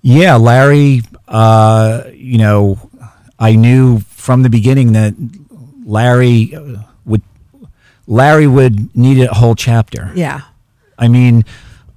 [0.00, 1.02] Yeah, Larry.
[1.26, 2.78] Uh, you know,
[3.38, 5.14] I knew from the beginning that
[5.84, 7.22] Larry uh, would
[8.06, 10.12] Larry would need a whole chapter.
[10.14, 10.42] Yeah.
[10.98, 11.44] I mean,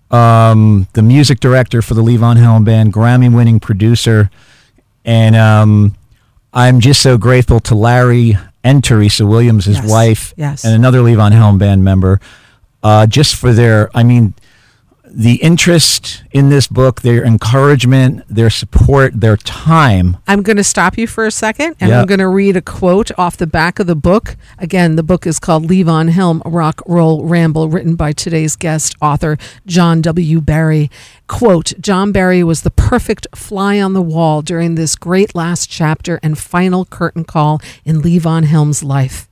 [0.09, 4.29] um, the music director for the Levon Helm Band, Grammy-winning producer,
[5.05, 5.95] and um,
[6.53, 10.63] I'm just so grateful to Larry and Teresa Williams, his Yes, wife, yes.
[10.65, 12.19] and another Levon Helm Band member,
[12.83, 13.89] uh, just for their.
[13.95, 14.33] I mean,
[15.13, 20.17] the interest in this book, their encouragement, their support, their time.
[20.27, 21.99] I'm going to stop you for a second and Yeah.
[22.01, 24.37] I'm going to read a quote off the back of the book.
[24.57, 29.37] Again, the book is called Levon Helm Rock Roll Ramble, written by today's guest author,
[29.65, 30.39] John W.
[30.41, 30.89] Barry.
[31.27, 36.19] Quote John Barry was the perfect fly on the wall during this great last chapter
[36.23, 39.27] and final curtain call in Levon Helm's life.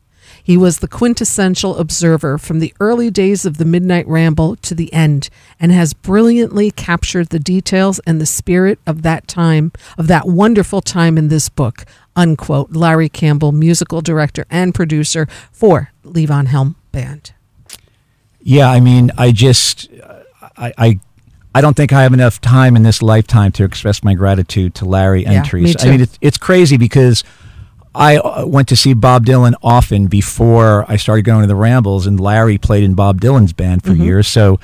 [0.50, 4.92] He was the quintessential observer from the early days of the Midnight Ramble to the
[4.92, 10.26] end and has brilliantly captured the details and the spirit of that time, of that
[10.26, 11.86] wonderful time in this book.
[12.16, 12.72] Unquote.
[12.72, 17.32] Larry Campbell, musical director and producer for Levon Helm Band.
[18.42, 19.88] Yeah, I mean, I just,
[20.58, 21.00] I, I,
[21.54, 24.86] I don't think I have enough time in this lifetime to express my gratitude to
[24.86, 25.88] Larry and Yeah, me Teresa.
[25.88, 27.24] I mean, it's, it's crazy because
[27.96, 32.06] I uh, went to see Bob Dylan often before I started going to the Rambles,
[32.06, 33.98] and Larry played in Bob Dylan's band Mm-hmm.
[33.98, 34.28] for years.
[34.28, 34.60] So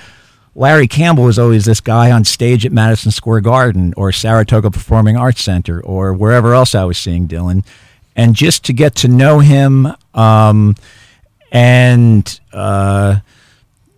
[0.53, 5.17] Larry Campbell was always this guy on stage at Madison Square Garden or Saratoga Performing
[5.17, 7.65] Arts Center or wherever else I was seeing Dylan.
[8.15, 10.75] And just to get to know him um,
[11.51, 13.17] and, uh,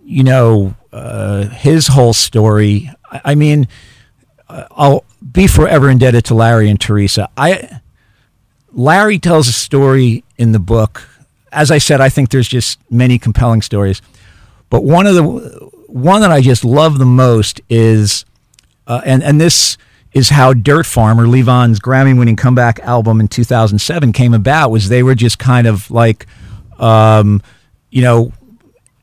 [0.03, 3.67] you know, uh, his whole story, I, I mean,
[4.49, 7.29] uh, I'll be forever indebted to Larry and Teresa.
[7.37, 7.81] I
[8.73, 11.07] Larry tells a story in the book.
[11.51, 14.01] As I said, I think there's just many compelling stories,
[14.69, 15.23] but one of the
[15.87, 18.25] one that I just love the most is,
[18.85, 19.77] uh, and and this
[20.13, 24.71] is how Dirt Farmer, Levon's Grammy-winning comeback album in 2007 came about.
[24.71, 26.25] Was they were just kind of like,
[26.79, 27.41] um,
[27.89, 28.33] you know,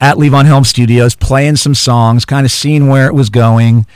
[0.00, 3.86] at Levon Helm Studios playing some songs, kind of seeing where it was going.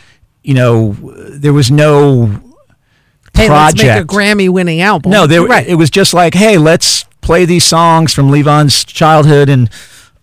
[0.43, 2.41] You know, there was no
[3.39, 4.05] Hey, let's make a.
[4.05, 5.13] Grammy winning album.
[5.13, 5.67] No, they, right.
[5.67, 9.71] it was just like, hey, let's play these songs from Levon's childhood and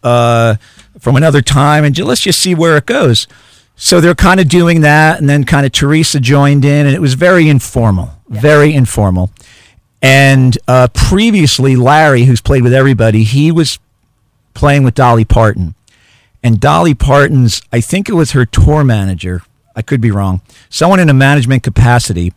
[0.03, 0.55] uh,
[0.99, 3.27] from another time, and let's just see where it goes.
[3.77, 6.99] So they're kind of doing that, and then kind of Teresa joined in, and it
[6.99, 9.31] was very informal, very informal.
[10.01, 13.79] And uh, previously, Larry, who's played with everybody, he was
[14.53, 15.73] playing with Dolly Parton.
[16.43, 19.41] And Dolly Parton's, I think it was her tour manager,
[19.75, 22.33] I could be wrong, someone in a management capacity,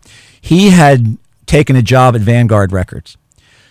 [0.49, 3.19] he had taken a job at Vanguard Records.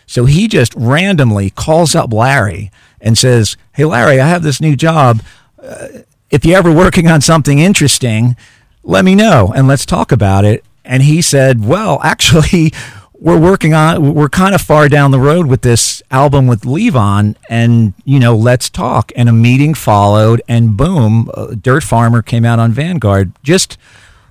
[0.05, 2.69] So he just randomly calls up Larry
[3.01, 5.23] and says, Hey, Larry, I have this new job.
[5.61, 5.87] Uh,
[6.29, 8.35] if you're ever working on something interesting,
[8.83, 10.63] let me know and let's talk about it.
[10.85, 12.71] And he said, Well, actually,
[13.19, 17.37] we're working on, we're kind of far down the road with this album with Levon,
[17.49, 19.11] and, you know, let's talk.
[19.15, 23.31] And a meeting followed, and boom, uh, Dirt Farmer came out on Vanguard.
[23.41, 23.79] Just,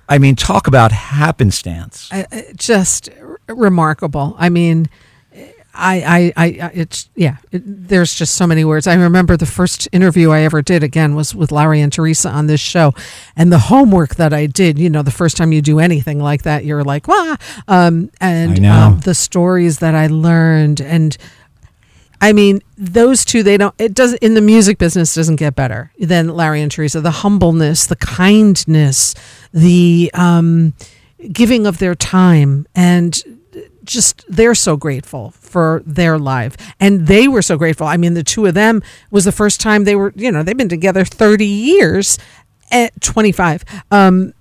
[0.09, 2.09] I mean, talk about happenstance.
[2.11, 4.35] I- I- just r- remarkable.
[4.39, 4.89] I mean,
[5.79, 7.37] I, I, I, it's yeah.
[7.51, 8.87] It, there's just so many words.
[8.87, 12.47] I remember the first interview I ever did again was with Larry and Teresa on
[12.47, 12.93] this show,
[13.35, 14.79] and the homework that I did.
[14.79, 17.35] You know, the first time you do anything like that, you're like, wow.
[17.67, 18.57] Um, and.
[18.87, 21.15] Um, the stories that I learned, and
[22.19, 25.91] I mean, those two, they don't, it doesn't, in the music business, doesn't get better
[25.99, 27.01] than Larry and Teresa.
[27.01, 29.13] The humbleness, the kindness,
[29.53, 30.73] the um,
[31.31, 33.21] giving of their time, and
[33.83, 36.55] just, they're so grateful for their life.
[36.79, 37.87] And they were so grateful.
[37.87, 40.57] I mean, the two of them was the first time they were, you know, they've
[40.57, 42.19] been together 30 years
[42.71, 43.63] at 25.
[43.91, 44.33] Um,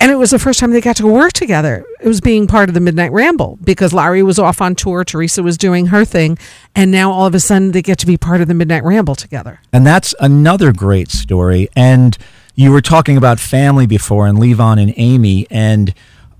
[0.00, 1.84] and it was the first time they got to work together.
[2.00, 5.42] It was being part of the Midnight Ramble because Larry was off on tour, Teresa
[5.42, 6.38] was doing her thing,
[6.74, 9.14] and now all of a sudden they get to be part of the Midnight Ramble
[9.14, 9.60] together.
[9.74, 11.68] And that's another great story.
[11.76, 12.16] And
[12.54, 15.94] you were talking about family before and Levon and Amy, and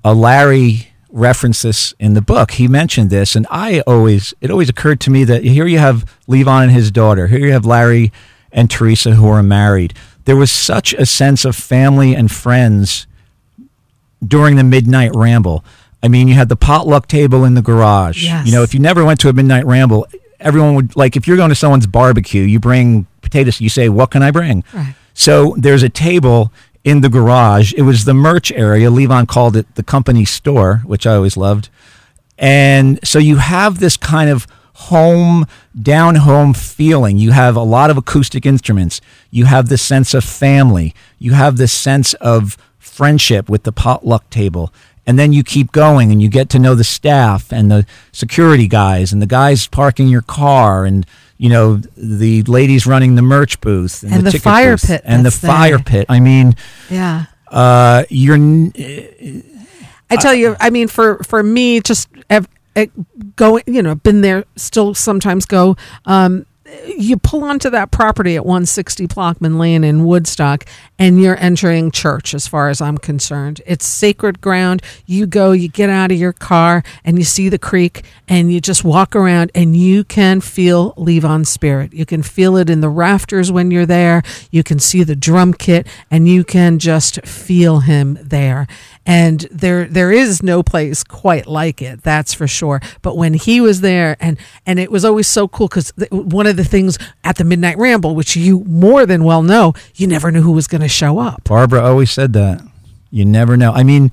[0.05, 2.53] uh, Larry referenced this in the book.
[2.53, 6.05] He mentioned this, and I always, it always occurred to me that here you have
[6.29, 8.13] Levon and his daughter, here you have Larry
[8.53, 9.95] and Teresa who are married.
[10.25, 13.07] There was such a sense of family and friends
[14.27, 15.65] during the midnight ramble.
[16.03, 18.25] I mean, you had the potluck table in the garage.
[18.25, 18.47] Yes.
[18.47, 20.07] You know, if you never went to a midnight ramble,
[20.39, 24.11] everyone would like if you're going to someone's barbecue, you bring potatoes, you say, "What
[24.11, 24.95] can I bring?" Right.
[25.21, 26.51] So there's a table
[26.83, 27.75] in the garage.
[27.75, 28.89] It was the merch area.
[28.91, 31.69] Levon called it the company store, which I always loved.
[32.39, 34.47] And so you have this kind of
[34.89, 35.47] home,
[35.79, 37.19] down home feeling.
[37.19, 39.03] You have a lot of acoustic instruments.
[39.31, 40.95] You have this sense of family.
[41.19, 44.73] You have this sense of friendship with the potluck table.
[45.07, 48.67] And then you keep going and you get to know the staff and the security
[48.67, 51.05] guys and the guys parking your car and
[51.43, 55.25] you know the ladies running the merch booth And the ticket fire booth pit and
[55.25, 55.51] the there.
[55.51, 56.05] fire pit.
[56.09, 56.55] I mean,
[56.91, 57.25] Yeah.
[57.49, 58.37] uh, you're
[60.13, 62.87] I tell you, I mean, for for me, just eh,
[63.37, 65.77] going, you know, been there, still sometimes go.
[66.05, 66.47] Um,
[66.97, 70.65] you pull onto that property at 160 Plochmann Lane in Woodstock,
[70.99, 72.35] and you're entering church.
[72.35, 74.83] As far as I'm concerned, it's sacred ground.
[75.07, 78.61] You go, you get out of your car, and you see the creek, and you
[78.61, 81.93] just walk around, and you can feel Levon's spirit.
[81.93, 84.23] You can feel it in the rafters when you're there.
[84.51, 88.67] You can see the drum kit, and you can just feel him there
[89.07, 93.61] and there there is no place quite like it that's for sure but when he
[93.61, 94.37] was there and
[94.67, 98.15] and it was always so cool because one of the things at the midnight ramble
[98.15, 101.43] which you more than well know you never knew who was going to show up
[101.45, 102.61] Barbara always said that.
[103.11, 103.73] You never know.
[103.73, 104.13] I mean,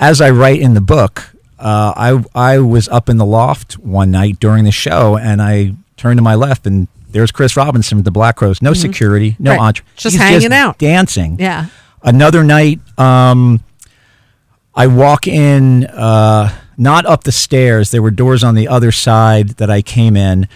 [0.00, 4.10] as I write in the book, uh, I I was up in the loft one
[4.10, 8.04] night during the show, and I turned to my left, and there's Chris Robinson with
[8.04, 8.60] the Black Crowes.
[8.60, 9.60] No security, no Mm-hmm.
[9.60, 9.66] Right.
[9.68, 10.78] entre- Just He's hanging out.
[10.78, 11.36] dancing.
[11.38, 11.66] yeah
[12.02, 13.60] Another night, um,
[14.74, 17.90] I walk in, uh, not up the stairs.
[17.90, 20.48] There were doors on the other side that I came in,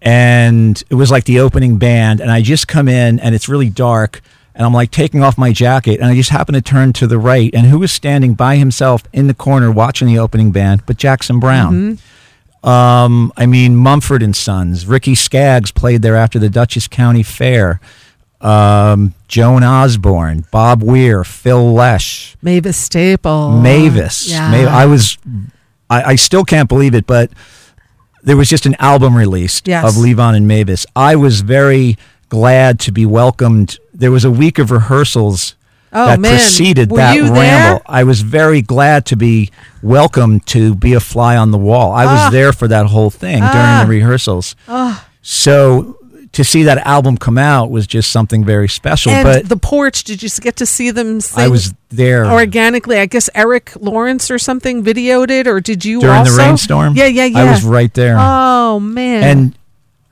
[0.00, 2.20] and it was like the opening band.
[2.20, 4.20] And I just come in, and it's really dark,
[4.54, 7.18] and I'm like taking off my jacket, and I just happen to turn to the
[7.18, 10.84] right, and who was standing by himself in the corner watching the opening band?
[10.84, 11.72] But Jackson Browne.
[12.64, 14.86] Um, I mean, Mumford and Sons.
[14.86, 17.80] Ricky Skaggs played there after the Dutchess County Fair.
[18.42, 24.28] Um, Joan Osborne, Bob Weir, Phil Lesh, mavis staple Mavis.
[24.28, 24.66] yeah.
[24.68, 25.16] I was,
[25.88, 27.30] I, I still can't believe it, but
[28.24, 29.84] there was just an album released Yes.
[29.84, 30.84] of Levon and Mavis.
[30.96, 31.96] I was very
[32.28, 33.78] glad to be welcomed.
[33.94, 35.54] There was a week of rehearsals
[35.92, 36.32] Oh, that man.
[36.38, 37.34] preceded Were that ramble.
[37.34, 37.80] there?
[37.86, 39.50] I was very glad to be
[39.82, 41.92] welcomed to be a fly on the wall.
[41.92, 42.30] I was Ah.
[42.30, 43.52] there for that whole thing Ah.
[43.52, 44.56] during the rehearsals.
[45.20, 45.98] So
[46.32, 49.12] to see that album come out was just something very special.
[49.12, 52.98] and but the porch did you get to see them sing I was there organically
[52.98, 56.94] i guess Erik Lawrence or something videoed it or did you during also the rainstorm.
[56.96, 58.16] yeah yeah yeah I was right there.
[58.18, 59.58] oh man And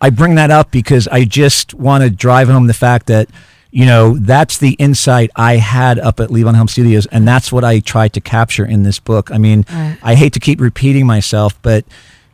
[0.02, 3.28] I bring that up because I just want to drive home the fact that,
[3.70, 7.64] you know, that's the insight I had up at Levon Helm Studios, and that's what
[7.64, 9.30] I tried to capture in this book.
[9.30, 9.98] I mean, Right.
[10.02, 11.84] I hate to keep repeating myself, but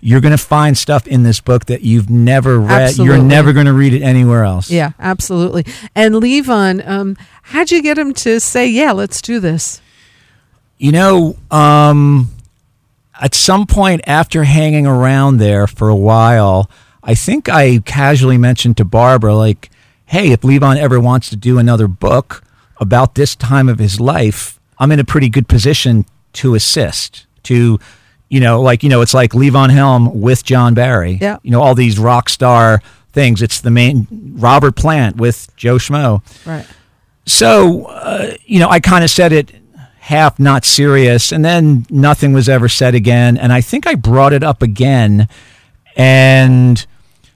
[0.07, 2.83] you're going to find stuff in this book that you've never read.
[2.83, 3.16] Absolutely.
[3.16, 4.71] You're never going to read it anywhere else.
[4.71, 5.66] Yeah, absolutely.
[5.97, 9.81] And Levon, um, how'd you get him to say, "Yeah, let's do this"?
[10.79, 12.31] You know, um,
[13.21, 16.71] at some point after hanging around there for a while,
[17.03, 19.71] I think I casually mentioned to Barbara, like,
[20.05, 22.45] hey, if Levon ever wants to do another book
[22.81, 27.81] about this time of his life, I'm in a pretty good position to assist, to,
[28.29, 31.19] you know, like, you know, it's like Levon Helm with John Barry.
[31.21, 31.39] Yeah.
[31.43, 33.43] You know, all these rock star things.
[33.43, 36.23] It's the main Robert Plant with Joe Schmo.
[36.47, 36.67] Right.
[37.25, 39.53] So, uh, you know, I kind of said it
[39.99, 43.37] half not serious, and then nothing was ever said again.
[43.37, 45.29] And I think I brought it up again,
[45.97, 46.87] and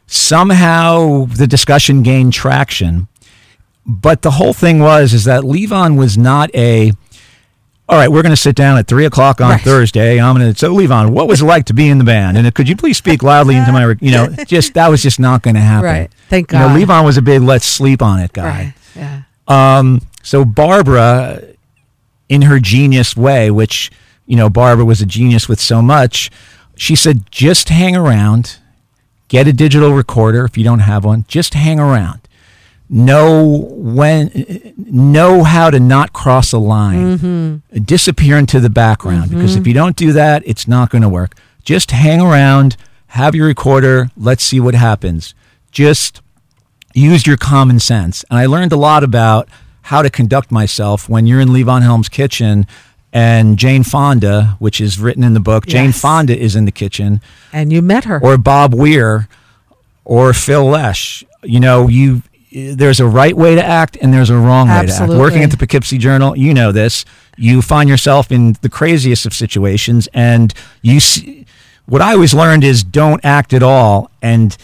[0.07, 3.09] somehow the discussion gained traction.
[3.85, 6.93] But the whole thing was is that Levon was not a.
[7.91, 9.61] All right, we're going to sit down at three o'clock on Right.
[9.61, 10.21] Thursday.
[10.21, 10.59] I'm going to.
[10.59, 12.39] So, Levon, what was it like to be in the band?
[12.39, 15.43] And could you please speak loudly into my, you know, just that was just not
[15.43, 15.85] going to happen.
[15.87, 16.11] Right.
[16.29, 16.79] Thank You know, God.
[16.81, 18.45] Levon was a big "let's sleep on it" guy.
[18.45, 18.75] Right.
[18.95, 19.23] Yeah.
[19.79, 21.43] Um, so Barbara,
[22.29, 23.91] in her genius way, which
[24.27, 26.31] you know Barbara was a genius with so much,
[26.77, 28.59] she said, just hang around,
[29.27, 31.25] get a digital recorder if you don't have one.
[31.27, 32.21] Just hang around.
[32.93, 37.19] Know when, know how to not cross a line.
[37.19, 37.85] Mm-hmm.
[37.85, 39.37] Disappear into the background mm-hmm.
[39.37, 41.37] because if you don't do that, it's not going to work.
[41.63, 42.77] Just hang around,
[43.09, 44.11] have your recorder.
[44.17, 45.35] Let's see what happens.
[45.71, 46.21] Just
[46.93, 48.25] use your common sense.
[48.29, 49.49] And I learned a lot about
[49.83, 52.67] how to conduct myself when you're in Levon Helm's kitchen
[53.13, 57.21] and Jane Fonda, which is written in the book, Jane Fonda is in the kitchen,
[57.53, 58.21] And you met her.
[58.23, 59.29] or Bob Weir
[60.05, 61.25] or Phil Lesh.
[61.43, 62.23] You know, you
[62.53, 65.09] there's a right way to act and there's a wrong way to act.
[65.11, 67.05] Working at the Poughkeepsie Journal, you know this.
[67.37, 71.47] You find yourself in the craziest of situations and you see,
[71.87, 74.57] what I always learned is don't act at all and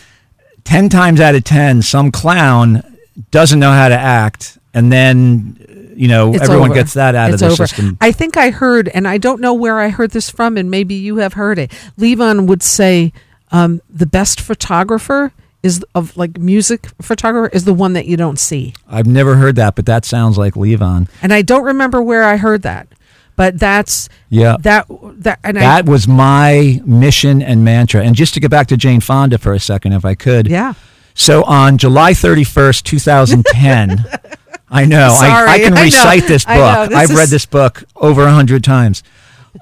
[0.64, 2.82] 10 times out of 10 some clown
[3.30, 5.56] doesn't know how to act and then
[5.96, 6.78] you know, It's everyone over.
[6.80, 7.66] gets that out it's of their over.
[7.66, 7.96] system.
[8.02, 10.94] I think I heard, and I don't know where I heard this from, and maybe
[10.94, 11.70] you have heard it.
[11.98, 13.14] Levon would say
[13.50, 15.32] um, the best photographer
[15.66, 18.72] is of like music photographer is the one that you don't see.
[18.88, 21.08] I've never heard that, but that sounds like Levon.
[21.20, 22.88] And I don't remember where I heard that,
[23.36, 24.56] but that's Yeah.
[24.60, 24.86] that
[25.18, 28.02] that and I That was my mission and mantra.
[28.02, 30.46] And just to get back to Jane Fonda for a second, if I could.
[30.48, 30.72] yeah.
[31.18, 34.04] So on July 31st, 2010,
[34.70, 36.54] I know, I, Sorry, I can I know, recite this book.
[36.54, 39.02] I know, this I've read this book over a hundred times.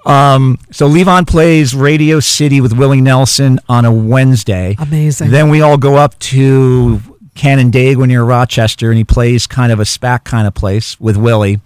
[0.04, 4.76] Um, so Levon plays Radio City with Willie Nelson on a Wednesday.
[4.78, 5.30] Amazing.
[5.30, 7.00] Then we all go up to
[7.34, 11.60] Canandaigua near Rochester, and he plays kind of a SPAC kind of place with Willie.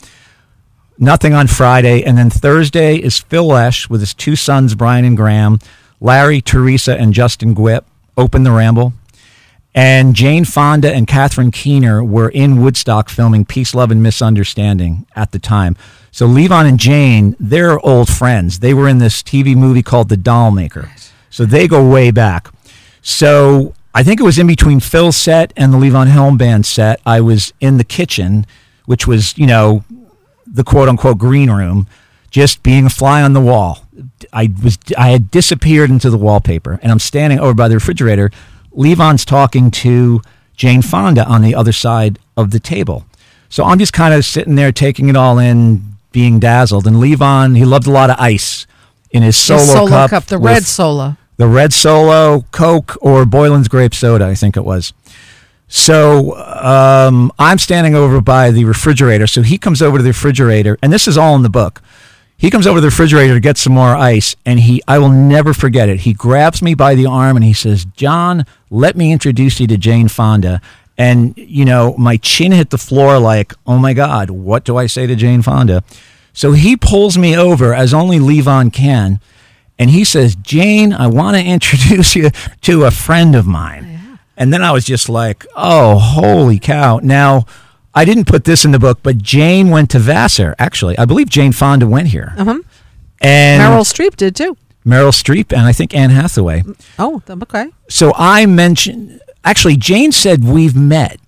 [0.98, 5.16] Nothing on Friday, and then Thursday is Phil Lesh with his two sons, Brian and
[5.16, 5.60] Graham,
[6.00, 7.84] Larry, Teresa, and Justin Guip.
[8.16, 8.92] Open the Ramble.
[9.78, 15.30] And Jane Fonda and Catherine Keener were in Woodstock filming Peace, Love, and Misunderstanding at
[15.30, 15.76] the time.
[16.10, 18.58] So Levon and Jane, they're old friends.
[18.58, 20.88] They were in this TV movie called The Dollmaker.
[21.30, 22.48] So they go way back.
[23.02, 27.00] So I think it was in between Phil's set and the Levon Helm Band set.
[27.06, 28.46] I was in the kitchen,
[28.86, 29.84] which was, you know,
[30.44, 31.86] the quote unquote green room,
[32.32, 33.86] just being a fly on the wall.
[34.32, 38.32] I was I had disappeared into the wallpaper, and I'm standing over by the refrigerator.
[38.78, 40.22] Levon's talking to
[40.56, 43.04] Jane Fonda on the other side of the table.
[43.48, 46.86] So I'm just kind of sitting there taking it all in, being dazzled.
[46.86, 48.66] And Levon, he loved a lot of ice
[49.10, 51.16] in his solo, His solo cup, cup, the red solo.
[51.38, 54.92] the red solo coke or boylan's grape soda i think it was
[55.66, 60.76] so um, i'm standing over by the refrigerator so he comes over to the refrigerator
[60.82, 61.80] and this is all in the book
[62.38, 65.10] he comes over to the refrigerator to get some more ice and he i will
[65.10, 69.12] never forget it he grabs me by the arm and he says john let me
[69.12, 70.60] introduce you to jane fonda
[70.96, 74.86] and you know my chin hit the floor like oh my god what do i
[74.86, 75.82] say to jane fonda
[76.32, 79.20] so he pulls me over as only levon can
[79.78, 82.30] and he says, Jane, I want to introduce you
[82.62, 83.86] to a friend of mine.
[83.86, 87.00] Oh, and then I was just like, oh, holy cow.
[87.02, 87.46] Now,
[87.98, 90.96] I didn't put this in the book, but Jane went to Vassar, actually.
[90.96, 92.32] I believe Jane Fonda went here.
[92.38, 92.60] Uh-huh.
[93.20, 94.56] And Meryl Streep did too.
[94.86, 96.62] Meryl Streep, and I think Anne Hathaway.
[96.96, 97.66] Oh, okay.
[97.88, 101.18] So I mentioned, actually, Jane said, we've met.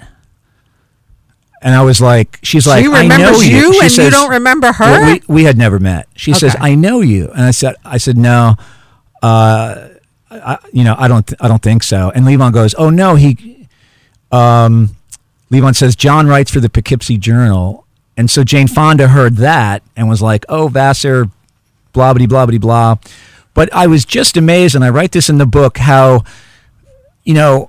[1.60, 4.72] And I was like, she's like, she I know you, you, and you don't remember
[4.72, 4.84] her.
[4.84, 6.06] well, we, we had never met.
[6.14, 8.54] She says, "I know you," and I said, "I said no,
[9.22, 9.88] uh,
[10.30, 13.14] I, you know, I don't, th- I don't think so." And Levon goes, "Oh no,
[13.14, 13.68] he."
[14.32, 14.96] Um,
[15.50, 17.84] Levon says John writes for the Poughkeepsie Journal,
[18.16, 21.26] and so Jane Fonda heard that and was like, "Oh, Vassar,
[21.92, 22.96] blah blah blah blah blah."
[23.54, 26.22] But I was just amazed, and I write this in the book how,
[27.24, 27.68] you know,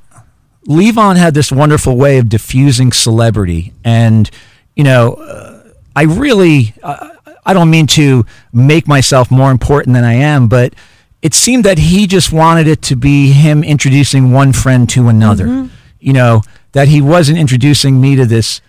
[0.67, 4.29] Levon had this wonderful way of diffusing celebrity, and
[4.75, 5.63] you know, uh,
[5.95, 7.09] I really, uh,
[7.45, 10.73] I don't mean to make myself more important than I am, but
[11.21, 15.69] it seemed that he just wanted it to be him introducing one friend to another.
[15.99, 16.41] You know,
[16.73, 18.61] that he wasn't introducing me to this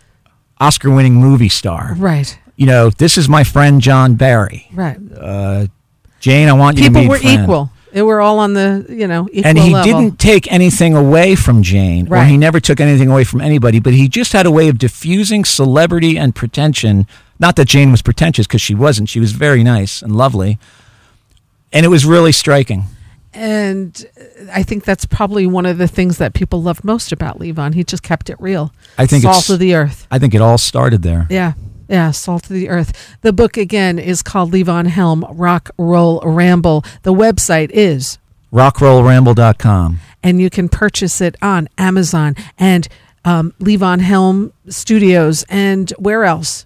[0.61, 1.95] Oscar-winning movie star.
[1.99, 4.69] right, You know, this is my friend John Barry.
[4.73, 4.99] right.
[5.19, 5.67] Uh,
[6.21, 7.71] Jane, I want you to People were equal.
[7.93, 10.01] They were all on the you know equal and he level.
[10.01, 12.29] didn't take anything away from Jane, or Right.
[12.29, 13.81] he never took anything away from anybody.
[13.81, 17.07] But he just had a way of diffusing celebrity and pretension.
[17.39, 19.09] Not that Jane was pretentious, because she wasn't.
[19.11, 20.59] She was very nice and lovely,
[21.73, 22.85] and it was really striking.
[23.35, 24.05] And
[24.53, 27.75] I think that's probably one of the things that people loved most about Levon.
[27.75, 28.73] He just kept it real.
[28.99, 30.07] I think salt of the earth.
[30.11, 31.27] I think it all started there.
[31.31, 31.55] Yeah.
[31.89, 33.19] Yeah, Salt of the Earth.
[33.21, 36.85] The book again is called Levon Helm Rock Roll Ramble.
[37.03, 38.19] The website is,
[38.51, 39.99] Rockrollramble.com.
[40.23, 42.89] and you can purchase it on Amazon and
[43.27, 46.65] um, Levon Helm Studios and where else?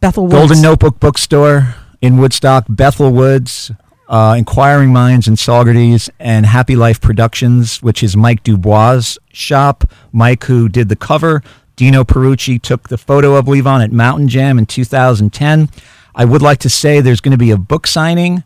[0.00, 0.34] Bethel Woods.
[0.34, 3.72] Golden Notebook Bookstore in Woodstock, Bethel Woods,
[4.08, 9.84] uh, Inquiring Minds and Saugerties, and Happy Life Productions, which is Mike Dubois' shop.
[10.12, 11.42] Mike, who did the cover.
[11.76, 15.68] Dino Perrucci took the photo of Levon at Mountain Jam in 2010.
[16.14, 18.42] I would like to say there's going to be a book signing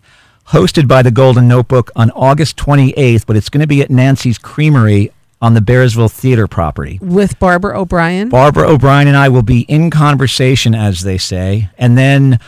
[0.49, 4.37] hosted by the Golden Notebook on August 28th, but it's going to be at Nancy's
[4.37, 6.99] Creamery on the Bearsville Theater property.
[7.01, 8.29] with Barbara O'Brien.
[8.29, 11.71] Barbara O'Brien and I will be in conversation, as they say.
[11.79, 12.39] And then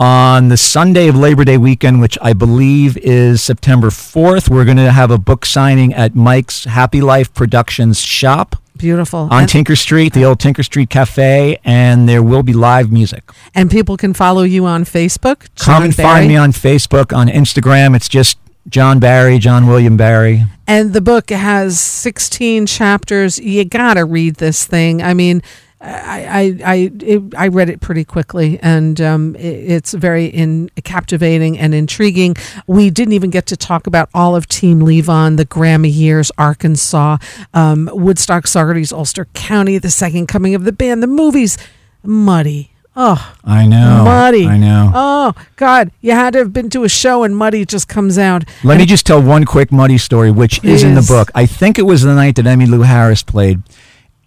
[0.00, 4.78] on the Sunday of Labor Day weekend, which I believe is September 4th, we're going
[4.78, 9.28] to have a book signing at Mike's Happy Life Productions shop Beautiful.
[9.30, 13.30] on and, Tinker Street, the old Tinker Street Cafe, and there will be live music.
[13.54, 15.48] and people can follow you on Facebook.
[15.58, 16.08] Come and Barry.
[16.08, 17.94] find me on Facebook, on Instagram.
[17.94, 18.38] It's just
[18.70, 20.44] John Barry, John William Barry.
[20.66, 23.38] And the book has 16 chapters.
[23.38, 25.02] You got to read this thing.
[25.02, 25.42] I mean,
[25.80, 30.70] I I I, it, I read it pretty quickly, and um, it, it's very in
[30.84, 32.36] captivating and intriguing.
[32.66, 37.16] We didn't even get to talk about all of Team Levon, the Grammy years, Arkansas,
[37.54, 41.56] um, Woodstock, Saugerties, Ulster County, the second coming of the band, the movies,
[42.02, 42.72] Muddy.
[42.96, 44.02] Oh, I know.
[44.04, 44.46] Muddy.
[44.46, 44.90] I know.
[44.94, 48.44] Oh God, you had to have been to a show and Muddy just comes out.
[48.64, 51.30] Let me just tell one quick Muddy story, which is in the book.
[51.34, 53.62] I think it was the night that Emmylou Harris played,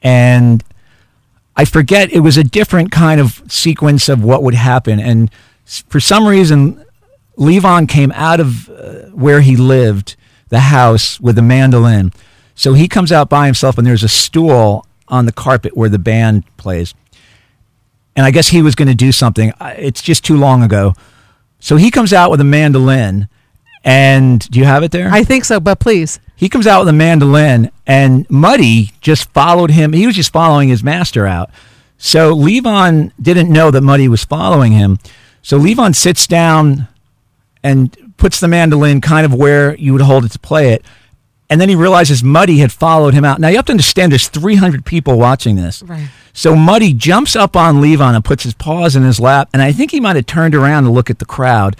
[0.01, 0.63] and
[1.55, 4.99] I forget it was a different kind of sequence of what would happen.
[4.99, 5.29] And
[5.65, 6.83] for some reason,
[7.37, 10.15] Levon came out of uh, where he lived,
[10.49, 12.11] the house, with a mandolin.
[12.55, 15.99] So he comes out by himself, and there's a stool on the carpet where the
[15.99, 16.93] band plays.
[18.15, 19.53] And I guess he was going to do something.
[19.61, 20.93] It's just too long ago.
[21.59, 23.27] So he comes out with a mandolin.
[23.83, 25.09] And do you have it there?
[25.11, 26.19] I think so, but please.
[26.43, 29.93] He comes out with a mandolin, and Muddy just followed him.
[29.93, 31.49] He was just following his master out.
[31.97, 34.99] So Levon didn't know that Muddy was following him.
[35.41, 36.89] So Levon sits down
[37.63, 40.83] and puts the mandolin kind of where you would hold it to play it.
[41.49, 43.39] And then he realizes Muddy had followed him out.
[43.39, 45.81] Now you have to understand there's 300 people watching this.
[45.81, 46.09] Right.
[46.33, 49.47] So Muddy jumps up on Levon and puts his paws in his lap.
[49.53, 51.77] And I think he might have turned around to look at the crowd.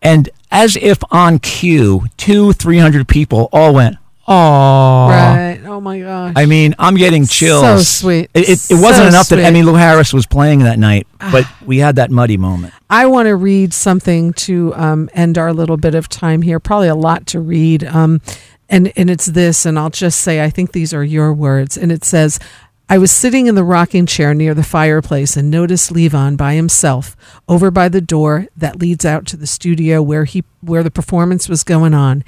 [0.00, 3.96] And as if on cue, two, 300 people all went,
[4.28, 5.60] Oh, Right.
[5.64, 6.32] Oh my gosh.
[6.34, 7.62] I mean, I'm getting chills.
[7.62, 7.78] So
[8.08, 8.30] sweet.
[8.34, 9.36] It, it, it So wasn't enough sweet.
[9.36, 12.74] that Emmylou Harris was playing that night, but we had that muddy moment.
[12.90, 16.58] I want to read something to um, end our little bit of time here.
[16.58, 17.84] Probably a lot to read.
[17.84, 18.20] Um,
[18.68, 21.76] and, and it's this, and I'll just say, I think these are your words.
[21.78, 22.40] And it says,
[22.88, 27.16] I was sitting in the rocking chair near the fireplace and noticed Levon by himself
[27.48, 31.48] over by the door that leads out to the studio where he where the performance
[31.48, 32.22] was going on.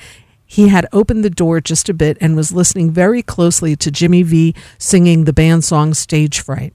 [0.44, 4.24] He had opened the door just a bit and was listening very closely to Jimmy
[4.24, 6.74] V singing the band song Stage Fright.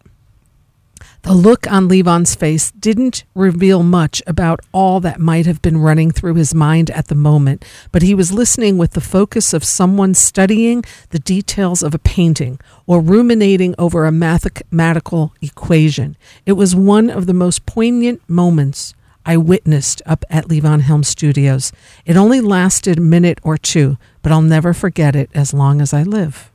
[1.23, 6.11] The look on Levon's face didn't reveal much about all that might have been running
[6.11, 7.63] through his mind at the moment,
[7.93, 12.59] but he was listening with the focus of someone studying the details of a painting
[12.85, 16.17] or ruminating over a mathematical equation.
[16.45, 18.93] It was one of the most poignant moments
[19.25, 21.71] I witnessed up at Levon Helm Studios.
[22.05, 25.93] It only lasted a minute or two, but I'll never forget it as long as
[25.93, 26.51] I live.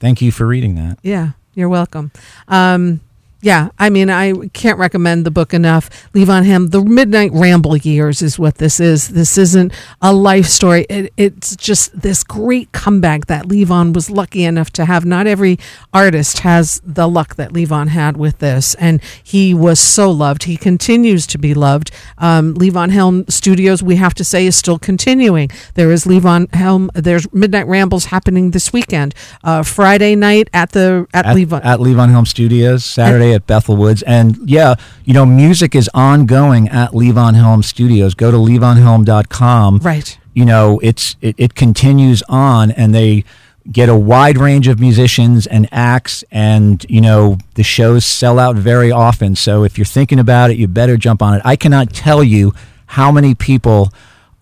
[0.00, 0.98] Thank you for reading that.
[1.02, 2.12] Yeah, you're welcome.
[2.46, 3.00] Um,
[3.44, 5.90] yeah, I mean, I can't recommend the book enough.
[6.14, 9.10] Levon Helm, The Midnight Ramble Years is what this is.
[9.10, 9.70] This isn't
[10.00, 10.86] a life story.
[10.88, 15.04] It, it's just this great comeback that Levon was lucky enough to have.
[15.04, 15.58] Not every
[15.92, 20.44] artist has the luck that Levon had with this, and he was so loved.
[20.44, 21.90] He continues to be loved.
[22.16, 25.50] Um, Levon Helm Studios, we have to say, is still continuing.
[25.74, 26.90] There is Levon Helm.
[26.94, 31.62] There's Midnight Rambles happening this weekend, uh, Friday night at the at, At, Levon.
[31.62, 34.02] at Levon Helm Studios, Saturday at Bethel Woods.
[34.02, 34.74] And yeah,
[35.04, 38.14] you know, music is ongoing at Levon Helm Studios.
[38.14, 39.78] Go to levonhelm.com.
[39.78, 40.18] right.
[40.34, 43.24] you know it's it, it continues on and they
[43.70, 48.56] get a wide range of musicians and acts and you know the shows sell out
[48.56, 51.92] very often so if you're thinking about it you better jump on it i cannot
[51.94, 52.52] tell you
[52.86, 53.90] how many people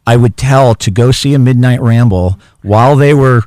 [0.06, 3.42] i would tell to go see a midnight ramble while they were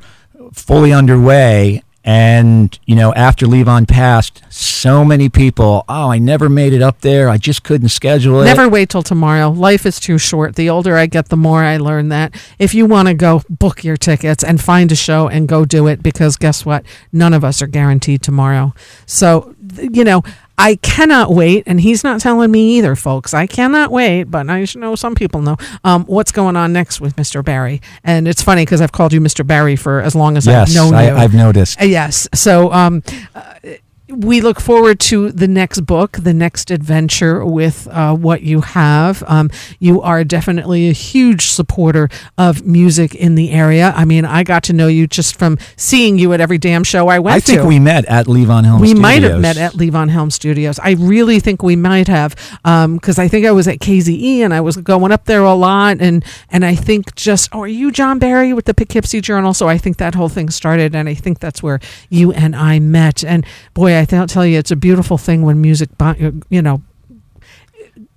[0.52, 6.72] fully underway and you know after levon passed so many people oh i never made
[6.72, 9.50] it up there i just couldn't schedule it Never wait till tomorrow.
[9.50, 10.54] Life is too short.
[10.54, 12.34] The older I get, the more I learn that.
[12.60, 15.88] If you want to go, book your tickets and find a show and go do
[15.88, 16.84] it because guess what?
[17.12, 18.72] None of us are guaranteed tomorrow.
[19.04, 20.22] So, you know,
[20.58, 23.34] I cannot wait, and he's not telling me either, folks.
[23.34, 27.16] I cannot wait, but I know some people know um, what's going on next with
[27.16, 27.44] Mr.
[27.44, 27.82] Barry.
[28.02, 29.46] And it's funny because I've called you Mr.
[29.46, 31.16] Barry for as long as yes I've known I, you.
[31.16, 32.28] i've noticed Yes.
[32.34, 33.02] So um,
[33.34, 33.54] uh,
[34.08, 39.24] we look forward to the next book, the next adventure with uh, what you have.
[39.26, 39.50] Um,
[39.80, 43.92] you are definitely a huge supporter of music in the area.
[43.96, 47.08] I mean, I got to know you just from seeing you at every damn show
[47.08, 47.52] I went to.
[47.52, 47.68] I think to.
[47.68, 49.02] we met at Levon Helm we Studios.
[49.02, 50.78] might have met at Levon Helm Studios.
[50.78, 54.60] I really think we might have, because I think I was at KZE and I
[54.60, 58.20] was going up there a lot, and and I think just, oh, are you John
[58.20, 59.52] Barry with the Poughkeepsie Journal?
[59.52, 62.78] So I think that whole thing started, and I think that's where you and I
[62.78, 63.24] met.
[63.24, 63.44] And
[63.74, 65.90] boy, I th- I'll tell you, it's a beautiful thing when music,
[66.48, 66.82] you know.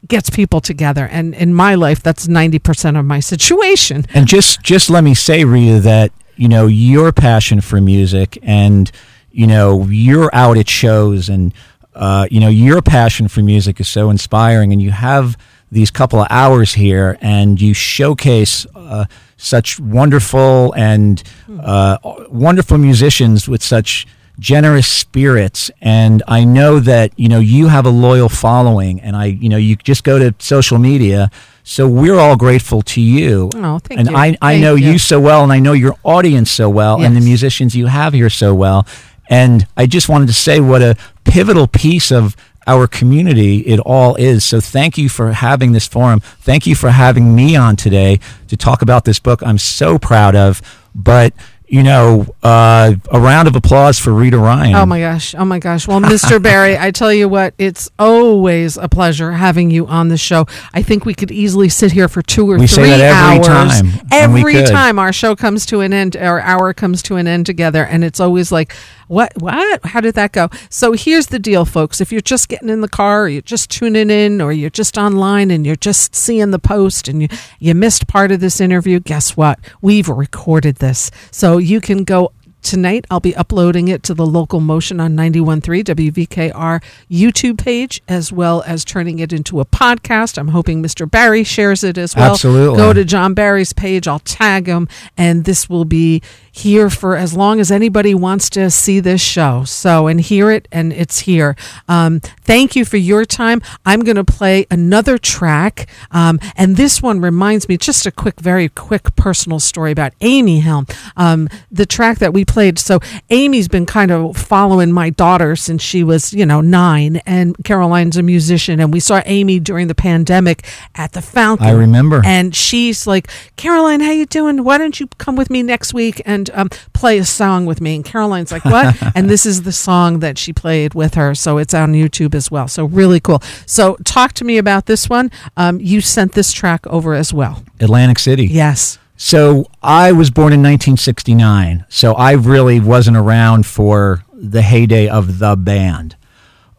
[0.07, 4.05] Gets people together, and in my life, that's ninety percent of my situation.
[4.15, 8.89] And just just let me say, Rita, that you know your passion for music, and
[9.31, 11.53] you know you're out at shows, and
[11.93, 15.37] uh, you know your passion for music is so inspiring, and you have
[15.71, 19.05] these couple of hours here, and you showcase uh,
[19.37, 21.21] such wonderful and
[21.61, 21.97] uh,
[22.29, 24.07] wonderful musicians with such
[24.39, 29.25] generous spirits, and I know that you know you have a loyal following, and I
[29.25, 31.29] you know you just go to social media.
[31.63, 33.49] So we're all grateful to you.
[33.53, 34.15] Oh, thank and you.
[34.15, 34.93] I, I Thank know you.
[34.93, 34.97] you.
[34.97, 38.29] so well, and I know your audience so well, and the musicians you have here
[38.31, 38.87] so well.
[39.29, 42.35] And I just wanted to say what a pivotal piece of
[42.65, 44.43] our community it all is.
[44.43, 46.19] So thank you for having this forum.
[46.19, 50.35] Thank you for having me on today to talk about this book I'm so proud
[50.35, 50.61] of.
[50.95, 51.33] But,
[51.69, 54.73] you know, uh, a round of applause for Rita Ryan.
[54.75, 55.35] Oh my gosh.
[55.35, 55.87] Oh my gosh.
[55.87, 56.41] Well, Mr.
[56.43, 60.47] Barry, I tell you what, it's always a pleasure having you on the show.
[60.73, 63.47] I think we could easily sit here for two or We three say that every
[63.51, 63.81] hours.
[63.81, 67.45] time, Every time our show comes to an end, our hour comes to an end
[67.45, 68.73] together, and it's always like,
[69.09, 69.33] what?
[69.41, 69.83] What?
[69.85, 70.49] How did that go?
[70.69, 71.99] So here's the deal, folks.
[71.99, 74.99] If you're just getting in the car, or you're just tuning in, or you're just
[74.99, 78.99] online and you're just seeing the post and you, you missed part of this interview,
[78.99, 79.59] guess what?
[79.81, 81.09] We've recorded this.
[81.31, 82.31] So you can go
[82.61, 88.33] tonight i'll be uploading it to the local motion on 913 wvkr youtube page as
[88.33, 92.33] well as turning it into a podcast i'm hoping mr barry shares it as well
[92.33, 92.77] Absolutely.
[92.77, 96.21] go to john barry's page i'll tag him and this will be
[96.59, 99.63] here for as long as anybody wants to see this show.
[99.63, 101.55] So and hear it and it's here.
[101.87, 103.61] Um, thank you for your time.
[103.85, 108.39] I'm going to play another track um, and this one reminds me just a quick
[108.39, 110.85] very quick personal story about amy helm.
[111.15, 112.99] Um, the track that we played so
[113.29, 118.17] amy's been kind of following my daughter since she was you know nine and caroline's
[118.17, 122.21] a musician and we saw amy during the pandemic at the fountain I remember.
[122.25, 124.63] and she's like caroline how you doing?
[124.63, 127.95] Why don't you come with me next week and um, play a song with me
[127.95, 131.57] and caroline's like what and this is the song that she played with her so
[131.57, 135.31] it's on youtube as well so really cool so talk to me about this one
[135.57, 138.45] um, you sent this track over as well Atlantic City.
[138.45, 141.85] yes So I was born in 1969.
[141.89, 146.15] So I really wasn't around for the heyday of the band.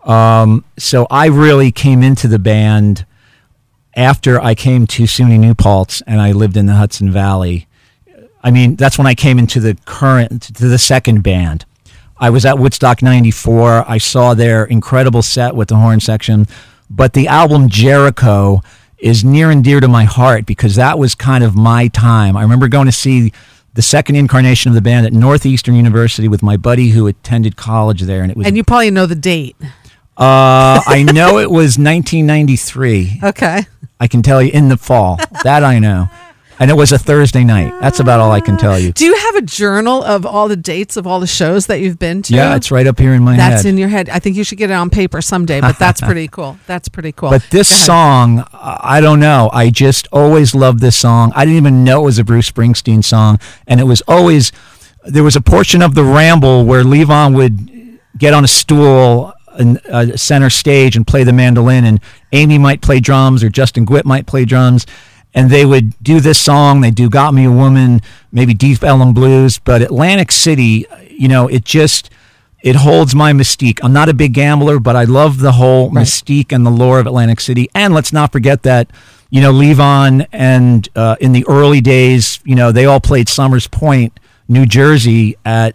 [0.04, 3.04] Um, so I really came into the band
[3.94, 7.66] after I came to SUNY New Paltz and I lived in the Hudson Valley.
[8.42, 11.64] I mean, that's when I came into the current, to the second band.
[12.18, 13.84] I was at Woodstock 94.
[13.88, 16.46] I saw their incredible set with the horn section.
[16.90, 18.62] But the album Jericho
[18.98, 22.36] is near and dear to my heart because that was kind of my time.
[22.36, 23.32] I remember going to see
[23.72, 28.02] the second incarnation of the band at Northeastern University with my buddy who attended college
[28.02, 28.22] there.
[28.22, 29.56] And it was, and you probably know the date
[30.20, 33.20] uh, I know it was 1993.
[33.24, 33.62] okay
[33.98, 35.18] I can tell you in the fall.
[35.44, 36.08] That I know.
[36.60, 37.72] And it was a Thursday night.
[37.80, 38.92] That's about all I can tell you.
[38.92, 41.98] do you have a journal of all the dates of all the shows that you've
[41.98, 43.68] been to Yeah, it's right up here in my that's head.
[43.70, 46.28] in your head i think you should get it on paper someday but that's pretty
[46.28, 49.48] cool that's pretty cool But this song, I don't know.
[49.52, 51.32] I just always loved this song.
[51.34, 54.52] I didn't even know it was a Bruce Springsteen song, and it was always
[55.04, 59.78] there was a portion of the ramble where Levon would get on a stool in
[59.90, 62.00] uh, center stage and play the mandolin, and
[62.32, 64.86] Amy might play drums or Justin Guip might play drums.
[65.32, 66.80] And they would do this song.
[66.80, 68.00] They do "Got Me a Woman,"
[68.32, 72.10] maybe "Deep Ellum Blues," but Atlantic City, you know, it just
[72.62, 73.78] it holds my mystique.
[73.82, 77.06] I'm not a big gambler, but I love the whole mystique and the lore of
[77.06, 77.70] Atlantic City.
[77.74, 78.90] And let's not forget that,
[79.30, 83.66] you know, Levon and uh, in the early days, you know, they all played Somers
[83.66, 84.18] Point,
[84.48, 85.74] New Jersey at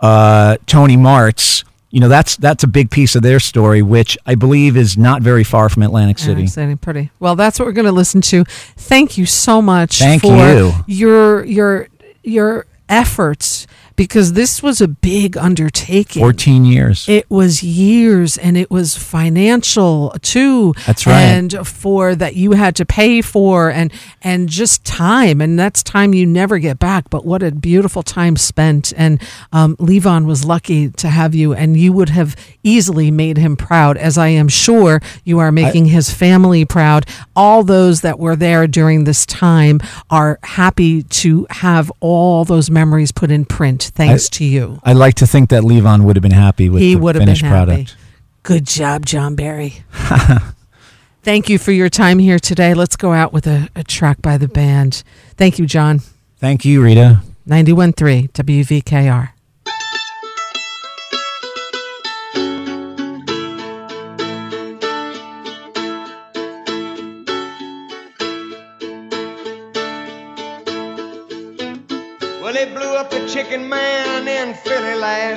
[0.00, 1.64] uh, Tony Mart's.
[1.92, 5.20] You know, that's that's a big piece of their story, which I believe is not
[5.20, 6.32] very far from Atlantic City.
[6.32, 7.36] Atlantic City, pretty well.
[7.36, 8.44] That's what we're going to listen to.
[8.44, 10.72] Thank you so much Thank for you.
[10.86, 11.88] your your
[12.22, 13.66] your efforts
[13.96, 16.20] because this was a big undertaking.
[16.22, 17.08] 14 years.
[17.08, 20.74] It was years and it was financial too.
[20.86, 21.20] That's right.
[21.20, 26.14] And for that you had to pay for and and just time and that's time
[26.14, 27.10] you never get back.
[27.10, 28.92] But what a beautiful time spent.
[28.96, 29.20] And
[29.52, 33.96] um, Levon was lucky to have you and you would have easily made him proud,
[33.96, 37.06] as I am sure you are making his family proud.
[37.34, 39.80] All those that were there during this time
[40.10, 44.80] are happy to have all those memories put in print thanks to you.
[44.82, 47.20] I like to think that Levon would have been happy with He the would have
[47.20, 47.66] been finished happy.
[47.72, 47.96] product.
[48.42, 49.84] Good job, John Barry.
[51.22, 52.74] Thank you for your time here today.
[52.74, 55.04] Let's go out with a, a track by the band.
[55.36, 56.00] Thank you, John.
[56.38, 57.20] Thank you, Rita.
[57.48, 59.28] 91.3 WVKR.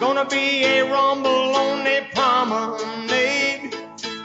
[0.00, 3.74] Gonna be a rumble on the promenade.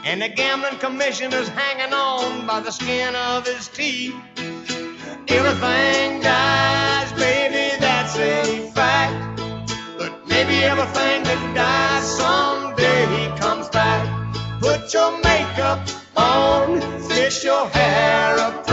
[0.04, 4.14] And the gambling commissioner's hanging on by the skin of his teeth.
[5.28, 9.40] Everything dies, baby, that's a fact.
[9.96, 14.04] But maybe everything that dies someday comes back.
[14.60, 18.69] Put your makeup on, fix your hair up.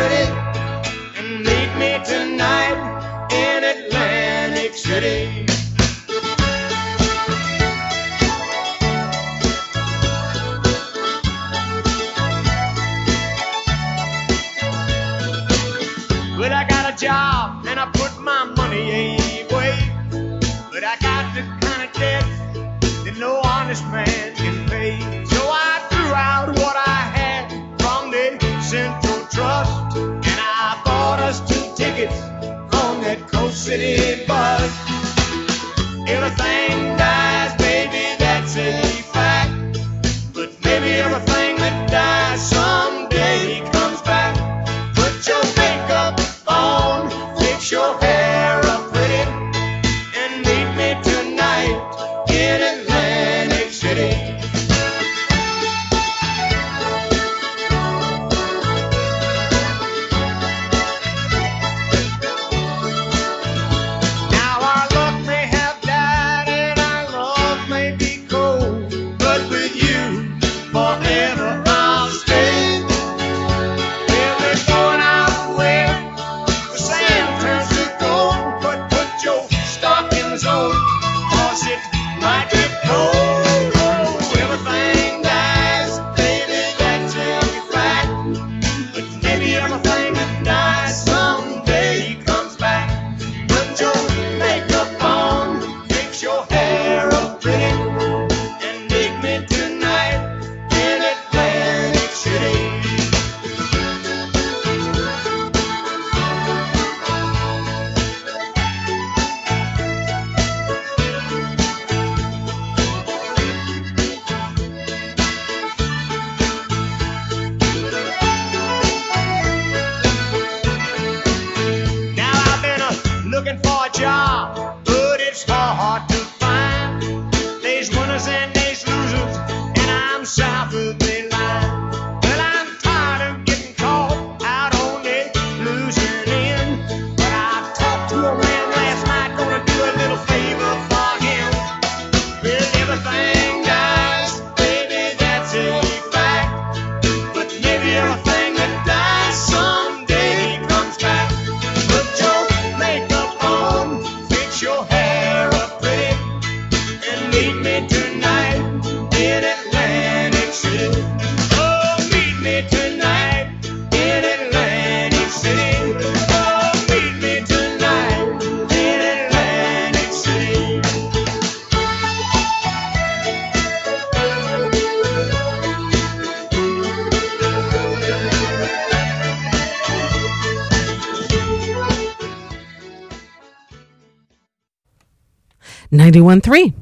[186.17, 186.73] 91.3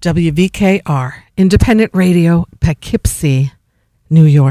[0.00, 3.52] WVKR, Independent Radio, Poughkeepsie,
[4.08, 4.46] New York.